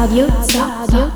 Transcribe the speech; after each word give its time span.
Radio 0.00 0.26
Zazza. 0.44 1.10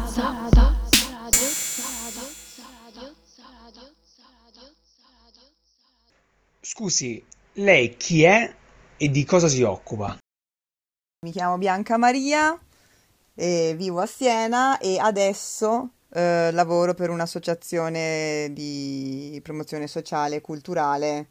Scusi, 6.61 7.25
lei 7.55 7.97
chi 7.97 8.25
è 8.25 8.55
e 8.99 9.09
di 9.09 9.25
cosa 9.25 9.49
si 9.49 9.63
occupa? 9.63 10.19
Mi 11.25 11.33
chiamo 11.33 11.57
Bianca 11.57 11.97
Maria, 11.97 12.61
e 13.35 13.75
vivo 13.75 14.01
a 14.01 14.07
Siena 14.07 14.77
e 14.77 14.99
adesso 14.99 15.93
eh, 16.11 16.51
lavoro 16.53 16.93
per 16.93 17.09
un'associazione 17.09 18.51
di 18.53 19.41
promozione 19.43 19.87
sociale 19.87 20.37
e 20.37 20.41
culturale, 20.43 21.29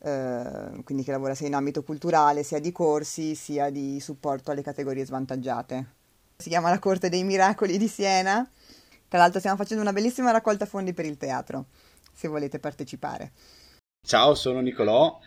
eh, 0.00 0.82
quindi 0.82 1.04
che 1.04 1.12
lavora 1.12 1.36
sia 1.36 1.46
in 1.46 1.54
ambito 1.54 1.84
culturale, 1.84 2.42
sia 2.42 2.58
di 2.58 2.72
corsi, 2.72 3.36
sia 3.36 3.70
di 3.70 4.00
supporto 4.00 4.50
alle 4.50 4.62
categorie 4.62 5.06
svantaggiate. 5.06 5.98
Si 6.40 6.48
chiama 6.48 6.70
La 6.70 6.78
Corte 6.78 7.10
dei 7.10 7.22
Miracoli 7.22 7.76
di 7.76 7.86
Siena. 7.86 8.48
Tra 9.08 9.18
l'altro 9.18 9.40
stiamo 9.40 9.58
facendo 9.58 9.82
una 9.82 9.92
bellissima 9.92 10.30
raccolta 10.30 10.64
fondi 10.64 10.94
per 10.94 11.04
il 11.04 11.18
teatro, 11.18 11.66
se 12.12 12.28
volete 12.28 12.58
partecipare. 12.58 13.32
Ciao, 14.06 14.34
sono 14.34 14.60
Nicolò. 14.60 15.20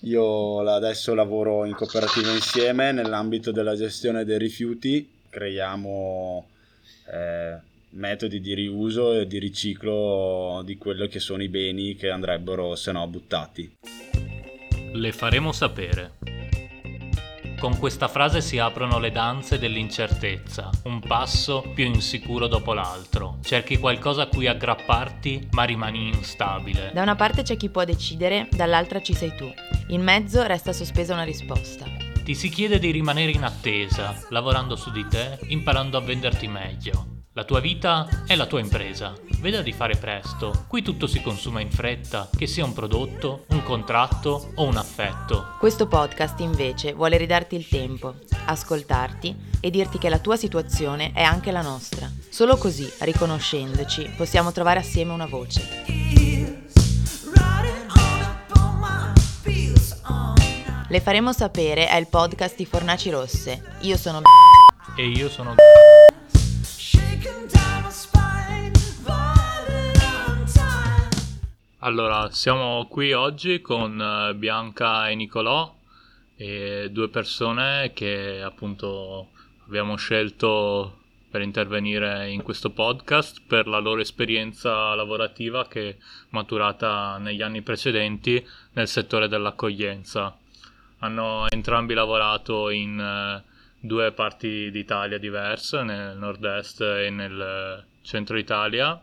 Io 0.00 0.60
adesso 0.68 1.14
lavoro 1.14 1.64
in 1.64 1.74
cooperativa 1.74 2.30
insieme 2.30 2.92
nell'ambito 2.92 3.52
della 3.52 3.74
gestione 3.74 4.24
dei 4.24 4.36
rifiuti. 4.36 5.10
Creiamo 5.30 6.46
eh, 7.10 7.58
metodi 7.90 8.40
di 8.40 8.52
riuso 8.54 9.14
e 9.14 9.26
di 9.26 9.38
riciclo 9.38 10.62
di 10.64 10.76
quelli 10.76 11.08
che 11.08 11.20
sono 11.20 11.42
i 11.42 11.48
beni 11.48 11.94
che 11.94 12.10
andrebbero 12.10 12.74
se 12.74 12.92
no 12.92 13.06
buttati. 13.06 13.76
Le 14.92 15.12
faremo 15.12 15.52
sapere. 15.52 16.39
Con 17.60 17.76
questa 17.76 18.08
frase 18.08 18.40
si 18.40 18.58
aprono 18.58 18.98
le 18.98 19.10
danze 19.10 19.58
dell'incertezza, 19.58 20.70
un 20.84 20.98
passo 21.00 21.62
più 21.74 21.84
insicuro 21.84 22.46
dopo 22.46 22.72
l'altro. 22.72 23.36
Cerchi 23.42 23.76
qualcosa 23.76 24.22
a 24.22 24.28
cui 24.28 24.46
aggrapparti, 24.46 25.48
ma 25.50 25.64
rimani 25.64 26.08
instabile. 26.08 26.90
Da 26.94 27.02
una 27.02 27.16
parte 27.16 27.42
c'è 27.42 27.58
chi 27.58 27.68
può 27.68 27.84
decidere, 27.84 28.48
dall'altra 28.50 29.02
ci 29.02 29.12
sei 29.12 29.34
tu. 29.36 29.52
In 29.88 30.00
mezzo 30.00 30.42
resta 30.46 30.72
sospesa 30.72 31.12
una 31.12 31.24
risposta. 31.24 31.84
Ti 32.24 32.34
si 32.34 32.48
chiede 32.48 32.78
di 32.78 32.92
rimanere 32.92 33.32
in 33.32 33.44
attesa, 33.44 34.18
lavorando 34.30 34.74
su 34.74 34.90
di 34.90 35.06
te, 35.06 35.38
imparando 35.48 35.98
a 35.98 36.00
venderti 36.00 36.48
meglio. 36.48 37.19
La 37.34 37.44
tua 37.44 37.60
vita 37.60 38.08
è 38.26 38.34
la 38.34 38.46
tua 38.46 38.58
impresa. 38.58 39.14
Veda 39.38 39.62
di 39.62 39.72
fare 39.72 39.96
presto. 39.96 40.64
Qui 40.66 40.82
tutto 40.82 41.06
si 41.06 41.22
consuma 41.22 41.60
in 41.60 41.70
fretta, 41.70 42.28
che 42.36 42.48
sia 42.48 42.64
un 42.64 42.72
prodotto, 42.72 43.44
un 43.50 43.62
contratto 43.62 44.50
o 44.56 44.64
un 44.64 44.76
affetto. 44.76 45.54
Questo 45.60 45.86
podcast 45.86 46.40
invece 46.40 46.92
vuole 46.92 47.16
ridarti 47.16 47.54
il 47.54 47.68
tempo, 47.68 48.16
ascoltarti 48.46 49.58
e 49.60 49.70
dirti 49.70 49.98
che 49.98 50.08
la 50.08 50.18
tua 50.18 50.36
situazione 50.36 51.12
è 51.12 51.22
anche 51.22 51.52
la 51.52 51.62
nostra. 51.62 52.10
Solo 52.28 52.56
così, 52.56 52.90
riconoscendoci, 52.98 54.12
possiamo 54.16 54.50
trovare 54.50 54.80
assieme 54.80 55.12
una 55.12 55.26
voce. 55.26 55.84
Le 60.88 61.00
faremo 61.00 61.32
sapere 61.32 61.86
è 61.86 61.94
il 61.94 62.08
podcast 62.08 62.56
di 62.56 62.66
Fornaci 62.66 63.10
Rosse. 63.10 63.76
Io 63.82 63.96
sono 63.96 64.22
E 64.96 65.06
io 65.06 65.28
sono 65.28 65.54
Allora, 71.82 72.30
siamo 72.30 72.86
qui 72.90 73.14
oggi 73.14 73.62
con 73.62 73.98
eh, 73.98 74.34
Bianca 74.34 75.08
e 75.08 75.14
Nicolò, 75.14 75.74
e 76.36 76.90
due 76.92 77.08
persone 77.08 77.92
che 77.94 78.42
appunto 78.42 79.28
abbiamo 79.64 79.96
scelto 79.96 80.98
per 81.30 81.40
intervenire 81.40 82.28
in 82.28 82.42
questo 82.42 82.68
podcast 82.68 83.40
per 83.46 83.66
la 83.66 83.78
loro 83.78 84.02
esperienza 84.02 84.94
lavorativa 84.94 85.66
che 85.68 85.88
è 85.88 85.96
maturata 86.30 87.16
negli 87.16 87.40
anni 87.40 87.62
precedenti 87.62 88.46
nel 88.72 88.86
settore 88.86 89.26
dell'accoglienza. 89.26 90.36
Hanno 90.98 91.46
entrambi 91.48 91.94
lavorato 91.94 92.68
in 92.68 93.00
eh, 93.00 93.42
due 93.80 94.12
parti 94.12 94.70
d'Italia 94.70 95.16
diverse, 95.16 95.82
nel 95.82 96.14
nord-est 96.18 96.82
e 96.82 97.08
nel 97.08 97.40
eh, 97.40 97.84
centro 98.02 98.36
Italia 98.36 99.00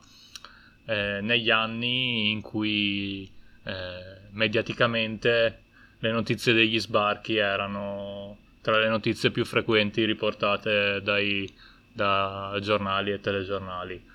eh, 0.87 1.19
negli 1.21 1.51
anni 1.51 2.31
in 2.31 2.41
cui 2.41 3.29
eh, 3.63 4.29
mediaticamente 4.31 5.61
le 5.99 6.11
notizie 6.11 6.53
degli 6.53 6.79
sbarchi 6.79 7.37
erano 7.37 8.37
tra 8.61 8.79
le 8.79 8.89
notizie 8.89 9.31
più 9.31 9.45
frequenti 9.45 10.05
riportate 10.05 11.01
dai 11.01 11.51
da 11.97 12.55
giornali 12.61 13.11
e 13.11 13.19
telegiornali. 13.19 14.05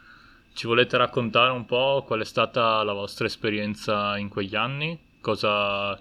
Ci 0.55 0.67
volete 0.67 0.97
raccontare 0.97 1.51
un 1.51 1.67
po' 1.67 2.05
qual 2.07 2.21
è 2.21 2.25
stata 2.25 2.83
la 2.85 2.93
vostra 2.93 3.27
esperienza 3.27 4.17
in 4.19 4.29
quegli 4.29 4.55
anni? 4.55 4.97
Cosa, 5.21 6.01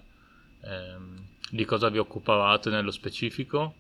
ehm, 0.62 1.26
di 1.50 1.66
cosa 1.66 1.90
vi 1.90 1.98
occupavate 1.98 2.70
nello 2.70 2.92
specifico? 2.92 3.76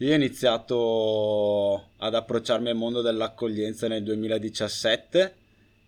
Io 0.00 0.12
ho 0.12 0.14
iniziato 0.14 1.92
ad 1.96 2.14
approcciarmi 2.14 2.68
al 2.68 2.76
mondo 2.76 3.00
dell'accoglienza 3.00 3.88
nel 3.88 4.02
2017 4.02 5.34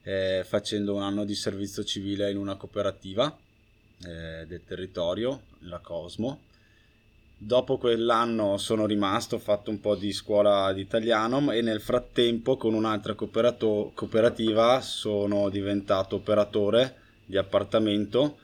eh, 0.03 0.45
facendo 0.47 0.95
un 0.95 1.03
anno 1.03 1.27
di 1.27 1.35
servizio 1.35 1.85
civile 1.85 2.31
in 2.31 2.39
una 2.39 2.55
cooperativa 2.55 3.37
eh, 4.07 4.47
del 4.47 4.63
territorio, 4.67 5.43
la 5.65 5.77
Cosmo. 5.81 6.41
Dopo 7.37 7.77
quell'anno 7.77 8.57
sono 8.57 8.87
rimasto, 8.87 9.35
ho 9.35 9.41
fatto 9.41 9.69
un 9.69 9.79
po' 9.79 9.95
di 9.95 10.11
scuola 10.13 10.73
di 10.73 10.81
italiano 10.81 11.53
e 11.53 11.61
nel 11.61 11.83
frattempo 11.83 12.57
con 12.57 12.73
un'altra 12.73 13.13
cooperativa 13.13 14.81
sono 14.81 15.51
diventato 15.51 16.17
operatore 16.17 16.95
di 17.27 17.37
appartamento 17.37 18.39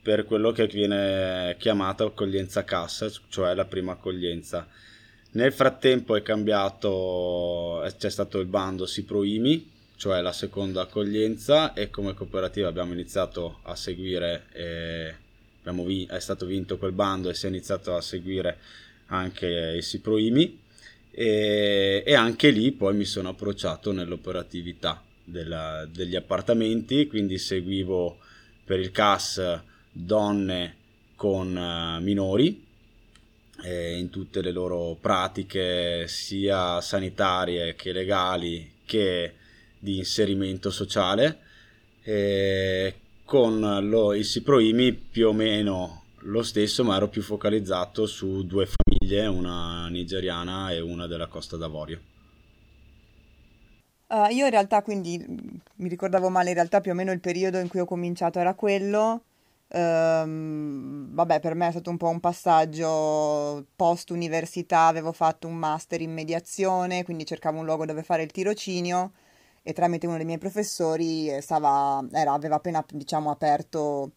per 0.00 0.24
quello 0.24 0.52
che 0.52 0.68
viene 0.68 1.56
chiamata 1.58 2.04
accoglienza 2.04 2.62
cassa, 2.62 3.10
cioè 3.28 3.52
la 3.54 3.64
prima 3.64 3.90
accoglienza 3.90 4.86
nel 5.38 5.52
frattempo 5.52 6.16
è 6.16 6.22
cambiato, 6.22 7.88
c'è 7.96 8.10
stato 8.10 8.40
il 8.40 8.46
bando 8.46 8.86
Siproimi, 8.86 9.70
cioè 9.94 10.20
la 10.20 10.32
seconda 10.32 10.82
accoglienza 10.82 11.74
e 11.74 11.90
come 11.90 12.12
cooperativa 12.12 12.66
abbiamo 12.66 12.92
iniziato 12.92 13.60
a 13.62 13.76
seguire, 13.76 14.46
eh, 14.52 15.14
vi- 15.62 16.06
è 16.06 16.18
stato 16.18 16.44
vinto 16.44 16.76
quel 16.76 16.90
bando 16.90 17.28
e 17.30 17.34
si 17.34 17.46
è 17.46 17.50
iniziato 17.50 17.94
a 17.94 18.00
seguire 18.00 18.58
anche 19.06 19.46
il 19.76 19.82
Siproimi. 19.84 20.58
E, 21.12 22.02
e 22.04 22.14
anche 22.14 22.50
lì 22.50 22.72
poi 22.72 22.96
mi 22.96 23.04
sono 23.04 23.28
approcciato 23.28 23.92
nell'operatività 23.92 25.00
della, 25.22 25.86
degli 25.88 26.16
appartamenti, 26.16 27.06
quindi 27.06 27.38
seguivo 27.38 28.18
per 28.64 28.80
il 28.80 28.90
CAS 28.90 29.60
donne 29.92 30.74
con 31.14 31.54
uh, 31.54 32.02
minori 32.02 32.66
eh, 33.62 33.98
in 33.98 34.10
tutte 34.10 34.40
le 34.40 34.50
loro 34.50 34.96
pratiche 35.00 36.06
sia 36.08 36.80
sanitarie 36.80 37.74
che 37.74 37.92
legali 37.92 38.72
che 38.84 39.34
di 39.78 39.98
inserimento 39.98 40.70
sociale. 40.70 41.38
Eh, 42.02 42.94
con 43.24 43.60
lo, 43.88 44.14
il 44.14 44.24
Siproimi 44.24 44.92
più 44.94 45.28
o 45.28 45.32
meno 45.32 46.04
lo 46.22 46.42
stesso 46.42 46.82
ma 46.82 46.96
ero 46.96 47.08
più 47.08 47.22
focalizzato 47.22 48.06
su 48.06 48.46
due 48.46 48.66
famiglie 48.66 49.26
una 49.26 49.88
nigeriana 49.88 50.70
e 50.70 50.80
una 50.80 51.06
della 51.06 51.26
Costa 51.26 51.56
d'Avorio. 51.56 52.00
Uh, 54.06 54.32
io 54.32 54.46
in 54.46 54.50
realtà 54.50 54.80
quindi 54.82 55.22
mi 55.76 55.88
ricordavo 55.88 56.30
male 56.30 56.48
in 56.48 56.54
realtà 56.54 56.80
più 56.80 56.92
o 56.92 56.94
meno 56.94 57.12
il 57.12 57.20
periodo 57.20 57.58
in 57.58 57.68
cui 57.68 57.80
ho 57.80 57.84
cominciato 57.84 58.38
era 58.38 58.54
quello 58.54 59.24
Ehm, 59.70 61.12
vabbè, 61.14 61.40
per 61.40 61.54
me 61.54 61.68
è 61.68 61.70
stato 61.70 61.90
un 61.90 61.98
po' 61.98 62.08
un 62.08 62.20
passaggio 62.20 63.66
post 63.76 64.10
università, 64.10 64.86
avevo 64.86 65.12
fatto 65.12 65.46
un 65.46 65.56
master 65.56 66.00
in 66.00 66.12
mediazione, 66.12 67.04
quindi 67.04 67.26
cercavo 67.26 67.58
un 67.58 67.64
luogo 67.66 67.84
dove 67.84 68.02
fare 68.02 68.22
il 68.22 68.30
tirocinio 68.30 69.12
e 69.62 69.72
tramite 69.74 70.06
uno 70.06 70.16
dei 70.16 70.24
miei 70.24 70.38
professori 70.38 71.28
eh, 71.30 71.40
stava, 71.42 72.02
era, 72.12 72.32
aveva 72.32 72.56
appena 72.56 72.84
diciamo, 72.90 73.30
aperto 73.30 74.12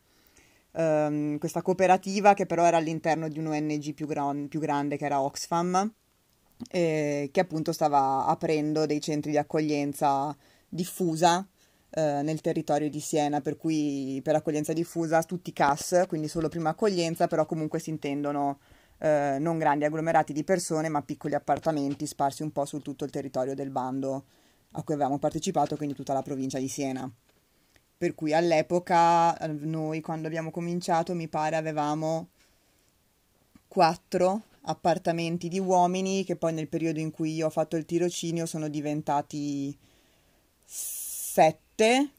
ehm, 0.73 1.37
questa 1.37 1.61
cooperativa 1.61 2.33
che 2.33 2.45
però 2.45 2.63
era 2.65 2.77
all'interno 2.77 3.27
di 3.27 3.39
un 3.39 3.47
ONG 3.47 3.93
più, 3.93 4.07
gran, 4.07 4.47
più 4.47 4.59
grande 4.59 4.97
che 4.97 5.05
era 5.05 5.21
Oxfam, 5.21 5.91
eh, 6.69 7.29
che 7.31 7.39
appunto 7.39 7.73
stava 7.73 8.25
aprendo 8.25 8.85
dei 8.85 9.01
centri 9.01 9.31
di 9.31 9.37
accoglienza 9.37 10.35
diffusa 10.69 11.45
eh, 11.93 12.21
nel 12.23 12.39
territorio 12.39 12.89
di 12.89 13.01
Siena, 13.01 13.41
per 13.41 13.57
cui 13.57 14.21
per 14.23 14.35
accoglienza 14.35 14.71
diffusa 14.71 15.23
tutti 15.23 15.51
CAS, 15.51 16.05
quindi 16.07 16.29
solo 16.29 16.47
prima 16.47 16.69
accoglienza, 16.69 17.27
però 17.27 17.45
comunque 17.45 17.79
si 17.79 17.89
intendono 17.89 18.59
eh, 18.99 19.37
non 19.39 19.57
grandi 19.57 19.83
agglomerati 19.83 20.31
di 20.31 20.43
persone, 20.43 20.87
ma 20.87 21.01
piccoli 21.01 21.33
appartamenti 21.35 22.05
sparsi 22.07 22.43
un 22.43 22.51
po' 22.51 22.65
su 22.65 22.79
tutto 22.79 23.03
il 23.03 23.11
territorio 23.11 23.55
del 23.55 23.71
bando 23.71 24.23
a 24.71 24.83
cui 24.83 24.93
avevamo 24.93 25.19
partecipato, 25.19 25.75
quindi 25.75 25.93
tutta 25.93 26.13
la 26.13 26.21
provincia 26.21 26.59
di 26.59 26.69
Siena. 26.69 27.11
Per 27.97 28.15
cui 28.15 28.33
all'epoca 28.33 29.37
eh, 29.37 29.47
noi 29.47 29.99
quando 29.99 30.27
abbiamo 30.27 30.49
cominciato 30.49 31.13
mi 31.13 31.27
pare 31.27 31.57
avevamo 31.57 32.29
quattro 33.67 34.43
appartamenti 34.63 35.49
di 35.49 35.59
uomini 35.59 36.23
che 36.23 36.35
poi 36.35 36.53
nel 36.53 36.67
periodo 36.67 36.99
in 36.99 37.11
cui 37.11 37.33
io 37.33 37.47
ho 37.47 37.49
fatto 37.49 37.75
il 37.75 37.85
tirocinio 37.85 38.45
sono 38.45 38.69
diventati 38.69 39.75
sette 40.63 41.60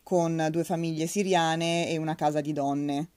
con 0.02 0.48
due 0.50 0.64
famiglie 0.64 1.06
siriane 1.06 1.88
e 1.88 1.96
una 1.96 2.14
casa 2.14 2.40
di 2.40 2.52
donne, 2.52 3.10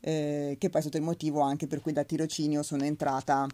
eh, 0.00 0.56
che 0.58 0.68
poi 0.68 0.78
è 0.78 0.82
stato 0.82 0.96
il 0.96 1.02
motivo 1.04 1.40
anche 1.40 1.66
per 1.66 1.80
cui 1.80 1.92
da 1.92 2.02
tirocinio 2.02 2.62
sono 2.62 2.84
entrata 2.84 3.46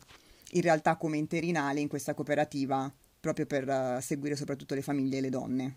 in 0.53 0.61
realtà 0.63 0.97
come 0.97 1.19
interinale 1.19 1.81
in 1.81 1.89
questa 1.89 2.15
cooperativa, 2.15 2.91
proprio 3.21 3.47
per 3.47 3.69
uh, 3.69 4.01
seguire 4.01 4.37
soprattutto 4.37 4.75
le 4.75 4.83
famiglie 4.83 5.19
e 5.19 5.21
le 5.21 5.31
donne. 5.31 5.77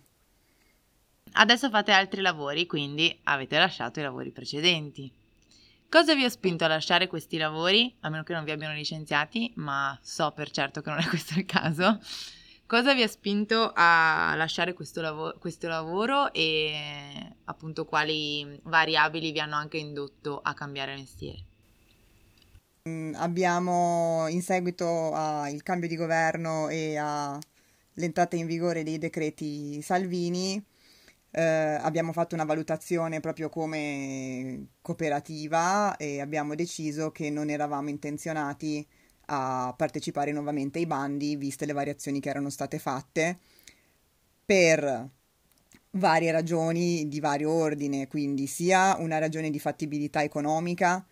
Adesso 1.33 1.69
fate 1.69 1.91
altri 1.91 2.21
lavori, 2.21 2.65
quindi 2.65 3.19
avete 3.23 3.57
lasciato 3.57 3.99
i 3.99 4.03
lavori 4.03 4.31
precedenti. 4.31 5.11
Cosa 5.89 6.15
vi 6.15 6.23
ha 6.23 6.29
spinto 6.29 6.65
a 6.65 6.67
lasciare 6.67 7.07
questi 7.07 7.37
lavori, 7.37 7.93
a 8.01 8.09
meno 8.09 8.23
che 8.23 8.33
non 8.33 8.43
vi 8.43 8.51
abbiano 8.51 8.73
licenziati, 8.73 9.51
ma 9.55 9.97
so 10.01 10.31
per 10.31 10.51
certo 10.51 10.81
che 10.81 10.89
non 10.89 10.99
è 10.99 11.05
questo 11.05 11.37
il 11.37 11.45
caso? 11.45 11.99
Cosa 12.67 12.95
vi 12.95 13.03
ha 13.03 13.07
spinto 13.07 13.71
a 13.75 14.33
lasciare 14.35 14.73
questo, 14.73 15.01
lav- 15.01 15.37
questo 15.37 15.67
lavoro 15.67 16.33
e 16.33 16.73
appunto 17.45 17.85
quali 17.85 18.59
variabili 18.63 19.31
vi 19.31 19.39
hanno 19.39 19.55
anche 19.55 19.77
indotto 19.77 20.39
a 20.41 20.53
cambiare 20.53 20.95
mestiere? 20.95 21.45
Mm, 22.89 23.13
abbiamo 23.15 24.27
in 24.29 24.41
seguito 24.41 25.13
al 25.13 25.61
cambio 25.61 25.87
di 25.87 25.95
governo 25.95 26.67
e 26.69 26.97
all'entrata 26.97 28.35
in 28.35 28.47
vigore 28.47 28.83
dei 28.83 28.97
decreti 28.97 29.81
Salvini 29.81 30.63
eh, 31.37 31.41
abbiamo 31.41 32.13
fatto 32.13 32.33
una 32.33 32.45
valutazione 32.45 33.19
proprio 33.19 33.49
come 33.49 34.67
cooperativa 34.81 35.97
e 35.97 36.21
abbiamo 36.21 36.55
deciso 36.55 37.11
che 37.11 37.29
non 37.29 37.49
eravamo 37.49 37.89
intenzionati 37.89 38.87
a 39.25 39.73
partecipare 39.75 40.31
nuovamente 40.31 40.79
ai 40.79 40.85
bandi, 40.85 41.35
viste 41.35 41.65
le 41.65 41.73
variazioni 41.73 42.19
che 42.19 42.29
erano 42.29 42.49
state 42.49 42.79
fatte, 42.79 43.37
per 44.45 45.09
varie 45.91 46.31
ragioni 46.31 47.07
di 47.07 47.19
vario 47.19 47.51
ordine, 47.51 48.07
quindi 48.07 48.47
sia 48.47 48.97
una 48.99 49.17
ragione 49.17 49.49
di 49.49 49.59
fattibilità 49.59 50.23
economica, 50.23 51.05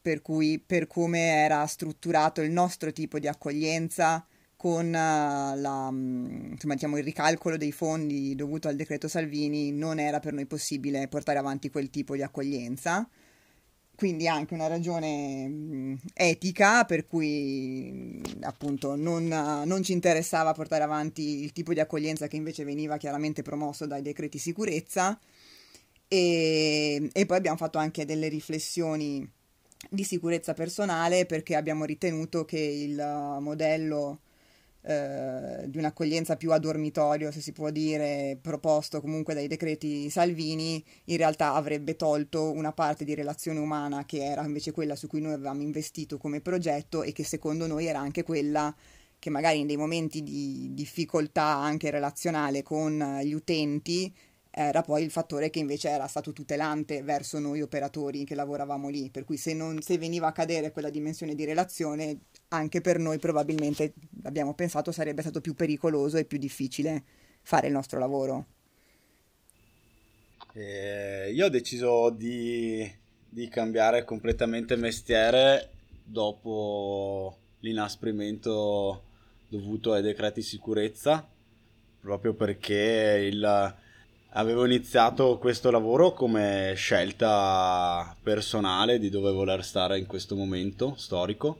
per 0.00 0.20
cui 0.22 0.58
per 0.58 0.86
come 0.86 1.20
era 1.20 1.64
strutturato 1.66 2.40
il 2.40 2.50
nostro 2.50 2.92
tipo 2.92 3.18
di 3.18 3.28
accoglienza, 3.28 4.26
con 4.56 4.86
uh, 4.86 4.90
la, 4.92 5.88
mm, 5.90 6.52
insomma, 6.52 6.74
diciamo, 6.74 6.96
il 6.96 7.02
ricalcolo 7.02 7.56
dei 7.56 7.72
fondi 7.72 8.36
dovuto 8.36 8.68
al 8.68 8.76
decreto 8.76 9.08
Salvini 9.08 9.72
non 9.72 9.98
era 9.98 10.20
per 10.20 10.32
noi 10.32 10.46
possibile 10.46 11.08
portare 11.08 11.40
avanti 11.40 11.68
quel 11.68 11.90
tipo 11.90 12.14
di 12.14 12.22
accoglienza. 12.22 13.08
Quindi 13.94 14.26
anche 14.26 14.54
una 14.54 14.66
ragione 14.66 15.98
etica 16.14 16.84
per 16.84 17.06
cui 17.06 18.20
appunto 18.40 18.96
non, 18.96 19.26
non, 19.28 19.82
ci 19.82 19.92
interessava 19.92 20.54
portare 20.54 20.82
avanti 20.82 21.42
il 21.42 21.52
tipo 21.52 21.72
di 21.72 21.80
accoglienza 21.80 22.26
che 22.26 22.36
invece 22.36 22.64
veniva 22.64 22.96
chiaramente 22.96 23.42
promosso 23.42 23.86
dai 23.86 24.02
decreti 24.02 24.38
sicurezza. 24.38 25.18
E, 26.08 27.10
e 27.12 27.26
poi 27.26 27.36
abbiamo 27.36 27.56
fatto 27.56 27.78
anche 27.78 28.04
delle 28.04 28.28
riflessioni 28.28 29.30
di 29.88 30.04
sicurezza 30.04 30.54
personale 30.54 31.26
perché 31.26 31.54
abbiamo 31.56 31.84
ritenuto 31.84 32.44
che 32.44 32.58
il 32.58 32.96
modello 33.40 34.20
eh, 34.84 35.64
di 35.68 35.78
un'accoglienza 35.78 36.36
più 36.36 36.52
a 36.52 36.58
dormitorio, 36.58 37.30
se 37.30 37.40
si 37.40 37.52
può 37.52 37.70
dire, 37.70 38.36
proposto 38.40 39.00
comunque 39.00 39.32
dai 39.34 39.46
decreti 39.46 40.10
Salvini, 40.10 40.84
in 41.04 41.16
realtà 41.16 41.54
avrebbe 41.54 41.94
tolto 41.94 42.50
una 42.50 42.72
parte 42.72 43.04
di 43.04 43.14
relazione 43.14 43.60
umana 43.60 44.04
che 44.04 44.24
era 44.24 44.44
invece 44.44 44.72
quella 44.72 44.96
su 44.96 45.06
cui 45.06 45.20
noi 45.20 45.34
avevamo 45.34 45.62
investito 45.62 46.18
come 46.18 46.40
progetto 46.40 47.02
e 47.02 47.12
che 47.12 47.24
secondo 47.24 47.66
noi 47.66 47.86
era 47.86 48.00
anche 48.00 48.24
quella 48.24 48.74
che 49.18 49.30
magari 49.30 49.60
in 49.60 49.68
dei 49.68 49.76
momenti 49.76 50.20
di 50.24 50.70
difficoltà 50.74 51.44
anche 51.44 51.90
relazionale 51.90 52.64
con 52.64 53.20
gli 53.22 53.32
utenti 53.32 54.12
era 54.54 54.82
poi 54.82 55.02
il 55.02 55.10
fattore 55.10 55.48
che 55.48 55.60
invece 55.60 55.88
era 55.88 56.06
stato 56.06 56.34
tutelante 56.34 57.02
verso 57.02 57.38
noi 57.38 57.62
operatori 57.62 58.24
che 58.24 58.34
lavoravamo 58.34 58.90
lì, 58.90 59.08
per 59.08 59.24
cui 59.24 59.38
se, 59.38 59.54
non, 59.54 59.80
se 59.80 59.96
veniva 59.96 60.26
a 60.26 60.32
cadere 60.32 60.72
quella 60.72 60.90
dimensione 60.90 61.34
di 61.34 61.46
relazione, 61.46 62.18
anche 62.48 62.82
per 62.82 62.98
noi 62.98 63.18
probabilmente 63.18 63.94
abbiamo 64.24 64.52
pensato 64.52 64.92
sarebbe 64.92 65.22
stato 65.22 65.40
più 65.40 65.54
pericoloso 65.54 66.18
e 66.18 66.26
più 66.26 66.36
difficile 66.36 67.02
fare 67.40 67.68
il 67.68 67.72
nostro 67.72 67.98
lavoro. 67.98 68.46
Eh, 70.52 71.32
io 71.32 71.46
ho 71.46 71.48
deciso 71.48 72.10
di, 72.10 72.86
di 73.26 73.48
cambiare 73.48 74.04
completamente 74.04 74.76
mestiere 74.76 75.70
dopo 76.04 77.38
l'inasprimento 77.60 79.02
dovuto 79.48 79.94
ai 79.94 80.02
decreti 80.02 80.42
sicurezza, 80.42 81.26
proprio 82.00 82.34
perché 82.34 83.28
il 83.32 83.80
Avevo 84.34 84.64
iniziato 84.64 85.36
questo 85.36 85.70
lavoro 85.70 86.14
come 86.14 86.72
scelta 86.74 88.16
personale 88.22 88.98
di 88.98 89.10
dove 89.10 89.30
voler 89.30 89.62
stare 89.62 89.98
in 89.98 90.06
questo 90.06 90.34
momento 90.34 90.94
storico 90.96 91.58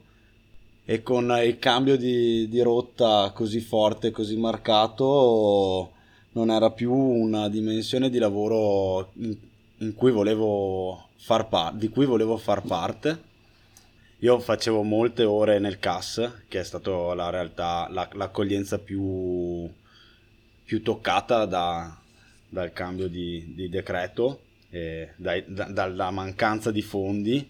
e 0.83 1.03
con 1.03 1.31
il 1.43 1.59
cambio 1.59 1.95
di, 1.97 2.49
di 2.49 2.61
rotta 2.61 3.31
così 3.31 3.59
forte, 3.59 4.09
così 4.09 4.37
marcato, 4.37 5.91
non 6.31 6.49
era 6.49 6.71
più 6.71 6.91
una 6.91 7.47
dimensione 7.47 8.09
di 8.09 8.17
lavoro 8.17 9.11
in, 9.17 9.37
in 9.77 9.93
cui 9.93 10.11
par- 11.47 11.73
di 11.75 11.89
cui 11.89 12.05
volevo 12.05 12.37
far 12.37 12.63
parte. 12.63 13.21
Io 14.21 14.39
facevo 14.39 14.81
molte 14.81 15.25
ore 15.25 15.59
nel 15.59 15.77
CAS, 15.77 16.45
che 16.47 16.61
è 16.61 16.63
stata 16.63 17.13
la 17.13 17.29
realtà, 17.29 17.87
la, 17.91 18.09
l'accoglienza 18.13 18.79
più, 18.79 19.69
più 20.65 20.81
toccata 20.81 21.45
da, 21.45 21.97
dal 22.53 22.71
cambio 22.71 23.07
di, 23.07 23.53
di 23.55 23.67
decreto, 23.67 24.41
eh, 24.69 25.09
dai, 25.15 25.43
da, 25.47 25.65
dalla 25.65 26.11
mancanza 26.11 26.71
di 26.71 26.83
fondi 26.83 27.49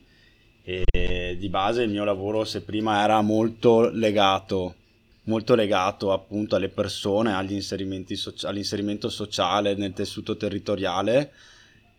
e 0.63 1.35
di 1.37 1.49
base 1.49 1.83
il 1.83 1.89
mio 1.89 2.05
lavoro 2.05 2.45
se 2.45 2.61
prima 2.61 3.03
era 3.03 3.19
molto 3.21 3.89
legato 3.89 4.75
molto 5.23 5.55
legato 5.55 6.11
appunto 6.11 6.55
alle 6.55 6.69
persone, 6.69 7.33
agli 7.33 7.53
inserimenti 7.53 8.15
socia- 8.15 8.49
all'inserimento 8.49 9.09
sociale 9.09 9.75
nel 9.75 9.93
tessuto 9.93 10.35
territoriale. 10.35 11.31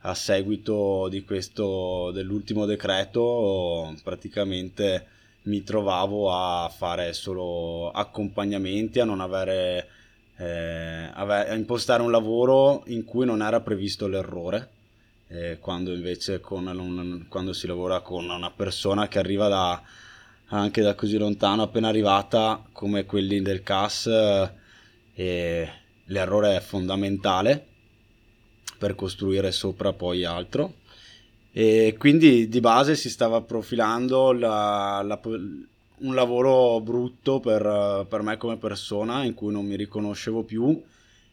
A 0.00 0.14
seguito 0.14 1.08
di 1.08 1.24
questo, 1.24 2.10
dell'ultimo 2.12 2.66
decreto, 2.66 3.94
praticamente 4.02 5.06
mi 5.44 5.62
trovavo 5.62 6.30
a 6.30 6.68
fare 6.68 7.14
solo 7.14 7.90
accompagnamenti, 7.90 9.00
a 9.00 9.04
non 9.04 9.20
avere 9.20 9.88
eh, 10.36 11.10
a 11.12 11.54
impostare 11.54 12.02
un 12.02 12.10
lavoro 12.10 12.82
in 12.86 13.04
cui 13.04 13.24
non 13.24 13.42
era 13.42 13.60
previsto 13.60 14.06
l'errore, 14.06 14.70
eh, 15.28 15.58
quando 15.60 15.92
invece 15.92 16.40
con 16.40 16.66
un, 16.66 17.26
quando 17.28 17.52
si 17.52 17.66
lavora 17.66 18.00
con 18.00 18.28
una 18.28 18.50
persona 18.50 19.08
che 19.08 19.18
arriva 19.18 19.48
da, 19.48 19.82
anche 20.48 20.82
da 20.82 20.94
così 20.94 21.16
lontano, 21.16 21.62
appena 21.62 21.88
arrivata 21.88 22.64
come 22.72 23.04
quelli 23.04 23.42
del 23.42 23.62
CAS, 23.62 24.06
eh, 25.14 25.68
l'errore 26.06 26.56
è 26.56 26.60
fondamentale 26.60 27.66
per 28.78 28.94
costruire 28.94 29.52
sopra 29.52 29.92
poi 29.92 30.24
altro. 30.24 30.82
E 31.52 31.94
quindi 31.98 32.48
di 32.48 32.60
base 32.60 32.96
si 32.96 33.08
stava 33.08 33.40
profilando 33.40 34.32
la, 34.32 35.02
la 35.04 35.20
un 35.98 36.14
lavoro 36.14 36.80
brutto 36.80 37.40
per, 37.40 38.06
per, 38.08 38.22
me 38.22 38.36
come 38.36 38.56
persona 38.56 39.24
in 39.24 39.34
cui 39.34 39.52
non 39.52 39.64
mi 39.64 39.76
riconoscevo 39.76 40.42
più 40.42 40.82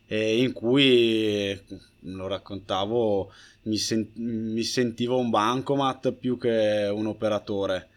e 0.06 0.42
in 0.42 0.52
cui, 0.52 1.60
lo 2.02 2.28
raccontavo, 2.28 3.32
mi, 3.64 3.78
sen- 3.78 4.12
mi 4.16 4.64
sentivo 4.64 5.18
un 5.18 5.30
bancomat 5.30 6.12
più 6.12 6.38
che 6.38 6.90
un 6.94 7.06
operatore 7.08 7.88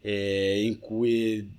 e 0.00 0.62
in 0.64 0.78
cui 0.78 1.56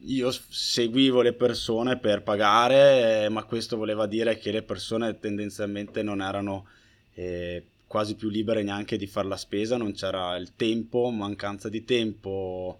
io 0.00 0.30
seguivo 0.30 1.22
le 1.22 1.32
persone 1.32 1.96
per 1.98 2.22
pagare, 2.22 3.28
ma 3.30 3.42
questo 3.44 3.76
voleva 3.76 4.06
dire 4.06 4.38
che 4.38 4.52
le 4.52 4.62
persone 4.62 5.18
tendenzialmente 5.18 6.02
non 6.02 6.20
erano 6.20 6.66
eh, 7.14 7.64
quasi 7.86 8.14
più 8.14 8.28
libere 8.28 8.62
neanche 8.62 8.96
di 8.96 9.06
fare 9.06 9.26
la 9.26 9.36
spesa, 9.36 9.76
non 9.76 9.92
c'era 9.92 10.36
il 10.36 10.54
tempo, 10.54 11.10
mancanza 11.10 11.68
di 11.68 11.84
tempo, 11.84 12.78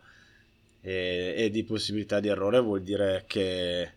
e, 0.80 1.34
e 1.36 1.50
di 1.50 1.64
possibilità 1.64 2.20
di 2.20 2.28
errore 2.28 2.60
vuol 2.60 2.82
dire 2.82 3.24
che 3.26 3.90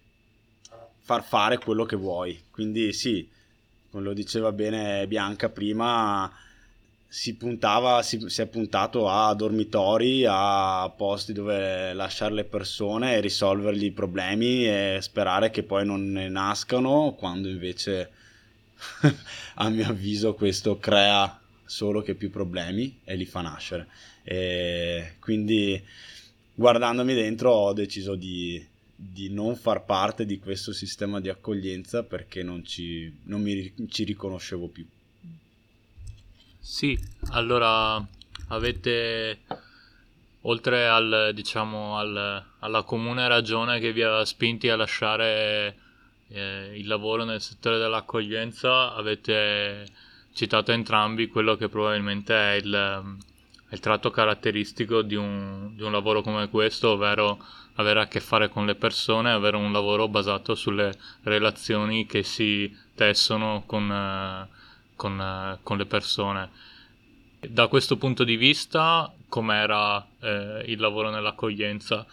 far 1.00 1.24
fare 1.24 1.58
quello 1.58 1.86
che 1.86 1.96
vuoi. 1.96 2.42
Quindi 2.52 2.94
sì, 2.94 3.28
come 3.90 4.04
lo 4.04 4.14
diceva 4.14 4.52
bene 4.52 5.06
Bianca 5.08 5.50
prima, 5.50 6.32
si 7.08 7.36
puntava, 7.36 8.02
si, 8.04 8.24
si, 8.28 8.42
è 8.42 8.46
puntato 8.46 9.10
a 9.10 9.34
dormitori, 9.34 10.24
a 10.26 10.90
posti 10.96 11.34
dove 11.34 11.92
lasciare 11.92 12.34
le 12.34 12.46
persone 12.46 13.16
e 13.16 13.20
risolvergli 13.20 13.84
i 13.84 13.92
problemi 13.92 14.66
e 14.66 15.00
sperare 15.02 15.52
che 15.52 15.64
poi 15.64 15.86
non 15.86 16.10
ne 16.10 16.30
nascano, 16.30 17.14
quando 17.18 17.50
invece 17.50 18.12
a 19.56 19.70
mio 19.70 19.88
avviso 19.88 20.34
questo 20.36 20.78
crea 20.80 21.38
solo 21.66 22.02
che 22.02 22.16
più 22.16 22.30
problemi 22.30 23.00
e 23.04 23.16
li 23.16 23.26
fa 23.26 23.42
nascere. 23.42 23.88
E 24.24 25.16
quindi 25.20 25.84
guardandomi 26.62 27.16
dentro 27.16 27.50
ho 27.50 27.74
deciso 27.74 28.14
di, 28.14 28.64
di 28.96 29.34
non 29.34 29.56
far 29.56 29.84
parte 29.84 30.28
di 30.28 30.38
questo 30.38 30.72
sistema 30.72 31.20
di 31.20 31.28
accoglienza 31.28 32.04
perché 32.04 32.44
non 32.44 32.64
ci, 32.64 33.12
non 33.24 33.42
mi, 33.42 33.74
ci 33.90 34.04
riconoscevo 34.04 34.68
più. 34.68 34.86
Sì, 36.60 36.98
allora 37.32 38.06
avete, 38.50 39.40
oltre 40.42 40.88
al, 40.88 41.32
diciamo, 41.34 41.98
al, 41.98 42.46
alla 42.60 42.84
comune 42.84 43.28
ragione 43.28 43.80
che 43.80 43.92
vi 43.92 44.04
ha 44.04 44.24
spinti 44.24 44.70
a 44.70 44.76
lasciare 44.76 45.76
eh, 46.28 46.74
il 46.76 46.86
lavoro 46.86 47.24
nel 47.24 47.42
settore 47.42 47.80
dell'accoglienza, 47.80 48.94
avete 48.94 49.88
citato 50.34 50.72
entrambi 50.72 51.28
quello 51.28 51.56
che 51.56 51.68
probabilmente 51.68 52.34
è 52.36 52.54
il, 52.58 53.18
il 53.72 53.80
tratto 53.80 54.12
caratteristico 54.12 55.02
di 55.02 55.16
un, 55.16 55.72
di 55.76 55.84
un, 55.84 55.92
lavoro 55.92 56.22
come 56.22 56.50
questo, 56.50 56.92
ovvero 56.92 57.42
avere 57.76 58.02
a 58.02 58.08
che 58.08 58.20
fare 58.20 58.50
con 58.50 58.66
le 58.66 58.76
persone, 58.76 59.32
avere 59.32 59.56
un 59.56 59.72
lavoro 59.72 60.08
basato 60.10 60.56
sulle 60.56 60.94
relazioni 61.24 62.06
che 62.06 62.22
si 62.24 62.76
tessono 62.94 63.64
con, 63.66 63.90
eh, 63.90 64.48
con, 64.96 65.20
eh, 65.20 65.60
con 65.64 65.78
le 65.78 65.86
persone. 65.86 66.50
Da 67.40 67.68
questo 67.68 67.98
punto 67.98 68.26
di 68.26 68.36
vista, 68.36 69.12
com'era 69.30 70.06
eh, 70.20 70.64
il 70.68 70.80
lavoro 70.80 71.10
nell'accoglienza? 71.10 72.06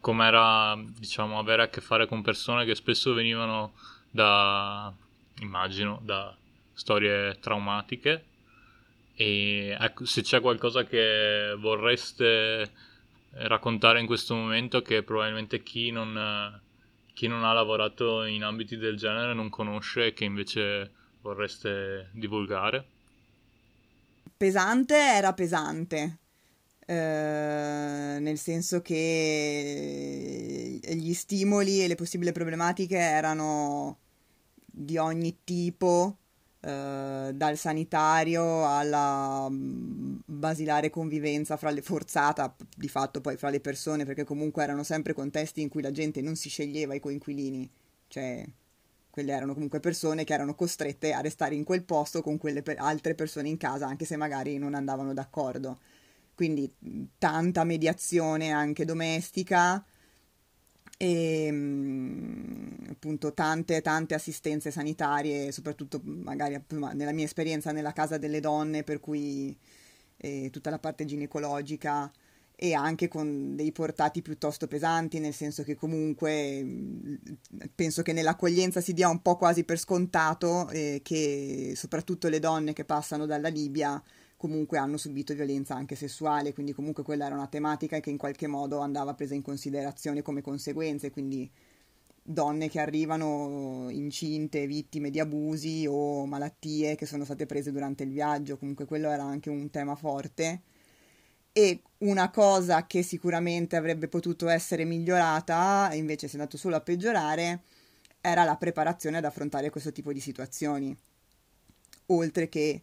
Com'era, 0.00 0.76
diciamo, 0.98 1.38
avere 1.38 1.62
a 1.62 1.68
che 1.68 1.80
fare 1.80 2.06
con 2.06 2.22
persone 2.22 2.64
che 2.64 2.74
spesso 2.74 3.14
venivano 3.14 3.74
da, 4.10 4.92
immagino, 5.38 6.00
da 6.02 6.34
storie 6.74 7.38
traumatiche 7.38 8.32
e 9.14 9.76
ecco, 9.78 10.04
se 10.04 10.22
c'è 10.22 10.40
qualcosa 10.40 10.84
che 10.84 11.54
vorreste 11.58 12.70
raccontare 13.30 14.00
in 14.00 14.06
questo 14.06 14.34
momento 14.34 14.82
che 14.82 15.02
probabilmente 15.02 15.62
chi 15.62 15.90
non, 15.90 16.60
chi 17.12 17.26
non 17.26 17.44
ha 17.44 17.52
lavorato 17.52 18.24
in 18.24 18.42
ambiti 18.42 18.76
del 18.76 18.96
genere 18.96 19.34
non 19.34 19.50
conosce 19.50 20.06
e 20.06 20.12
che 20.12 20.24
invece 20.24 20.92
vorreste 21.20 22.10
divulgare? 22.12 22.86
Pesante 24.36 24.94
era 24.94 25.32
pesante. 25.32 26.18
Uh, 26.86 26.92
nel 28.20 28.36
senso 28.36 28.82
che 28.82 30.80
gli 30.82 31.14
stimoli 31.14 31.82
e 31.82 31.88
le 31.88 31.94
possibili 31.94 32.30
problematiche 32.30 32.98
erano 32.98 34.00
di 34.66 34.98
ogni 34.98 35.38
tipo 35.44 36.18
eh, 36.66 37.32
dal 37.34 37.58
sanitario 37.58 38.66
alla 38.66 39.46
mm, 39.50 40.16
basilare 40.24 40.88
convivenza 40.88 41.58
fra 41.58 41.68
le, 41.68 41.82
forzata 41.82 42.54
di 42.74 42.88
fatto 42.88 43.20
poi 43.20 43.36
fra 43.36 43.50
le 43.50 43.60
persone, 43.60 44.06
perché 44.06 44.24
comunque 44.24 44.62
erano 44.62 44.82
sempre 44.82 45.12
contesti 45.12 45.60
in 45.60 45.68
cui 45.68 45.82
la 45.82 45.90
gente 45.90 46.22
non 46.22 46.36
si 46.36 46.48
sceglieva 46.48 46.94
i 46.94 47.00
coinquilini, 47.00 47.70
cioè 48.08 48.44
quelle 49.10 49.32
erano 49.32 49.52
comunque 49.52 49.78
persone 49.78 50.24
che 50.24 50.32
erano 50.32 50.54
costrette 50.54 51.12
a 51.12 51.20
restare 51.20 51.54
in 51.54 51.64
quel 51.64 51.84
posto 51.84 52.22
con 52.22 52.38
quelle 52.38 52.62
per 52.62 52.78
altre 52.78 53.14
persone 53.14 53.48
in 53.48 53.58
casa, 53.58 53.86
anche 53.86 54.06
se 54.06 54.16
magari 54.16 54.56
non 54.56 54.74
andavano 54.74 55.12
d'accordo. 55.12 55.78
Quindi 56.34 56.72
mm, 56.88 57.04
tanta 57.18 57.64
mediazione 57.64 58.52
anche 58.52 58.86
domestica 58.86 59.84
e 60.96 61.48
mm, 61.50 62.90
appunto 62.90 63.32
tante 63.32 63.80
tante 63.80 64.14
assistenze 64.14 64.70
sanitarie 64.70 65.50
soprattutto 65.50 66.00
magari 66.04 66.60
nella 66.92 67.12
mia 67.12 67.24
esperienza 67.24 67.72
nella 67.72 67.92
casa 67.92 68.16
delle 68.18 68.40
donne 68.40 68.84
per 68.84 69.00
cui 69.00 69.56
eh, 70.16 70.50
tutta 70.50 70.70
la 70.70 70.78
parte 70.78 71.04
ginecologica 71.04 72.10
e 72.56 72.72
anche 72.72 73.08
con 73.08 73.56
dei 73.56 73.72
portati 73.72 74.22
piuttosto 74.22 74.68
pesanti 74.68 75.18
nel 75.18 75.34
senso 75.34 75.64
che 75.64 75.74
comunque 75.74 76.62
mm, 76.62 77.14
penso 77.74 78.02
che 78.02 78.12
nell'accoglienza 78.12 78.80
si 78.80 78.92
dia 78.92 79.08
un 79.08 79.20
po' 79.20 79.36
quasi 79.36 79.64
per 79.64 79.78
scontato 79.78 80.68
eh, 80.70 81.00
che 81.02 81.72
soprattutto 81.74 82.28
le 82.28 82.38
donne 82.38 82.72
che 82.72 82.84
passano 82.84 83.26
dalla 83.26 83.48
Libia 83.48 84.00
comunque 84.44 84.76
hanno 84.76 84.98
subito 84.98 85.32
violenza 85.32 85.74
anche 85.74 85.94
sessuale, 85.94 86.52
quindi 86.52 86.74
comunque 86.74 87.02
quella 87.02 87.24
era 87.24 87.34
una 87.34 87.46
tematica 87.46 87.98
che 88.00 88.10
in 88.10 88.18
qualche 88.18 88.46
modo 88.46 88.80
andava 88.80 89.14
presa 89.14 89.34
in 89.34 89.40
considerazione 89.40 90.20
come 90.20 90.42
conseguenze, 90.42 91.10
quindi 91.10 91.50
donne 92.22 92.68
che 92.68 92.78
arrivano 92.78 93.86
incinte, 93.88 94.66
vittime 94.66 95.08
di 95.08 95.18
abusi 95.18 95.86
o 95.88 96.26
malattie 96.26 96.94
che 96.94 97.06
sono 97.06 97.24
state 97.24 97.46
prese 97.46 97.72
durante 97.72 98.02
il 98.02 98.10
viaggio, 98.10 98.58
comunque 98.58 98.84
quello 98.84 99.08
era 99.08 99.22
anche 99.22 99.48
un 99.48 99.70
tema 99.70 99.94
forte. 99.94 100.60
E 101.50 101.80
una 101.98 102.28
cosa 102.30 102.86
che 102.86 103.02
sicuramente 103.02 103.76
avrebbe 103.76 104.08
potuto 104.08 104.48
essere 104.48 104.84
migliorata, 104.84 105.88
invece 105.94 106.28
si 106.28 106.36
è 106.36 106.38
andato 106.38 106.58
solo 106.58 106.76
a 106.76 106.82
peggiorare, 106.82 107.62
era 108.20 108.44
la 108.44 108.56
preparazione 108.56 109.16
ad 109.16 109.24
affrontare 109.24 109.70
questo 109.70 109.90
tipo 109.90 110.12
di 110.12 110.20
situazioni, 110.20 110.94
oltre 112.08 112.50
che 112.50 112.82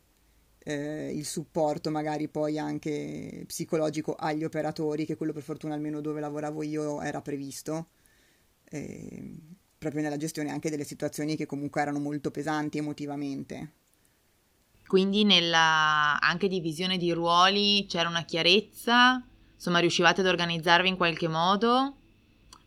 eh, 0.63 1.11
il 1.13 1.25
supporto 1.25 1.89
magari 1.89 2.27
poi 2.27 2.59
anche 2.59 3.43
psicologico 3.47 4.13
agli 4.13 4.43
operatori, 4.43 5.05
che 5.05 5.15
quello 5.15 5.33
per 5.33 5.43
fortuna 5.43 5.73
almeno 5.73 6.01
dove 6.01 6.19
lavoravo 6.19 6.63
io 6.63 7.01
era 7.01 7.21
previsto, 7.21 7.87
eh, 8.69 9.35
proprio 9.77 10.01
nella 10.01 10.17
gestione 10.17 10.51
anche 10.51 10.69
delle 10.69 10.83
situazioni 10.83 11.35
che 11.35 11.45
comunque 11.45 11.81
erano 11.81 11.99
molto 11.99 12.29
pesanti 12.31 12.77
emotivamente. 12.77 13.73
Quindi 14.85 15.23
nella 15.23 16.19
anche 16.19 16.47
divisione 16.47 16.97
di 16.97 17.11
ruoli 17.13 17.85
c'era 17.87 18.09
una 18.09 18.25
chiarezza, 18.25 19.25
insomma 19.53 19.79
riuscivate 19.79 20.21
ad 20.21 20.27
organizzarvi 20.27 20.89
in 20.89 20.97
qualche 20.97 21.27
modo? 21.29 21.95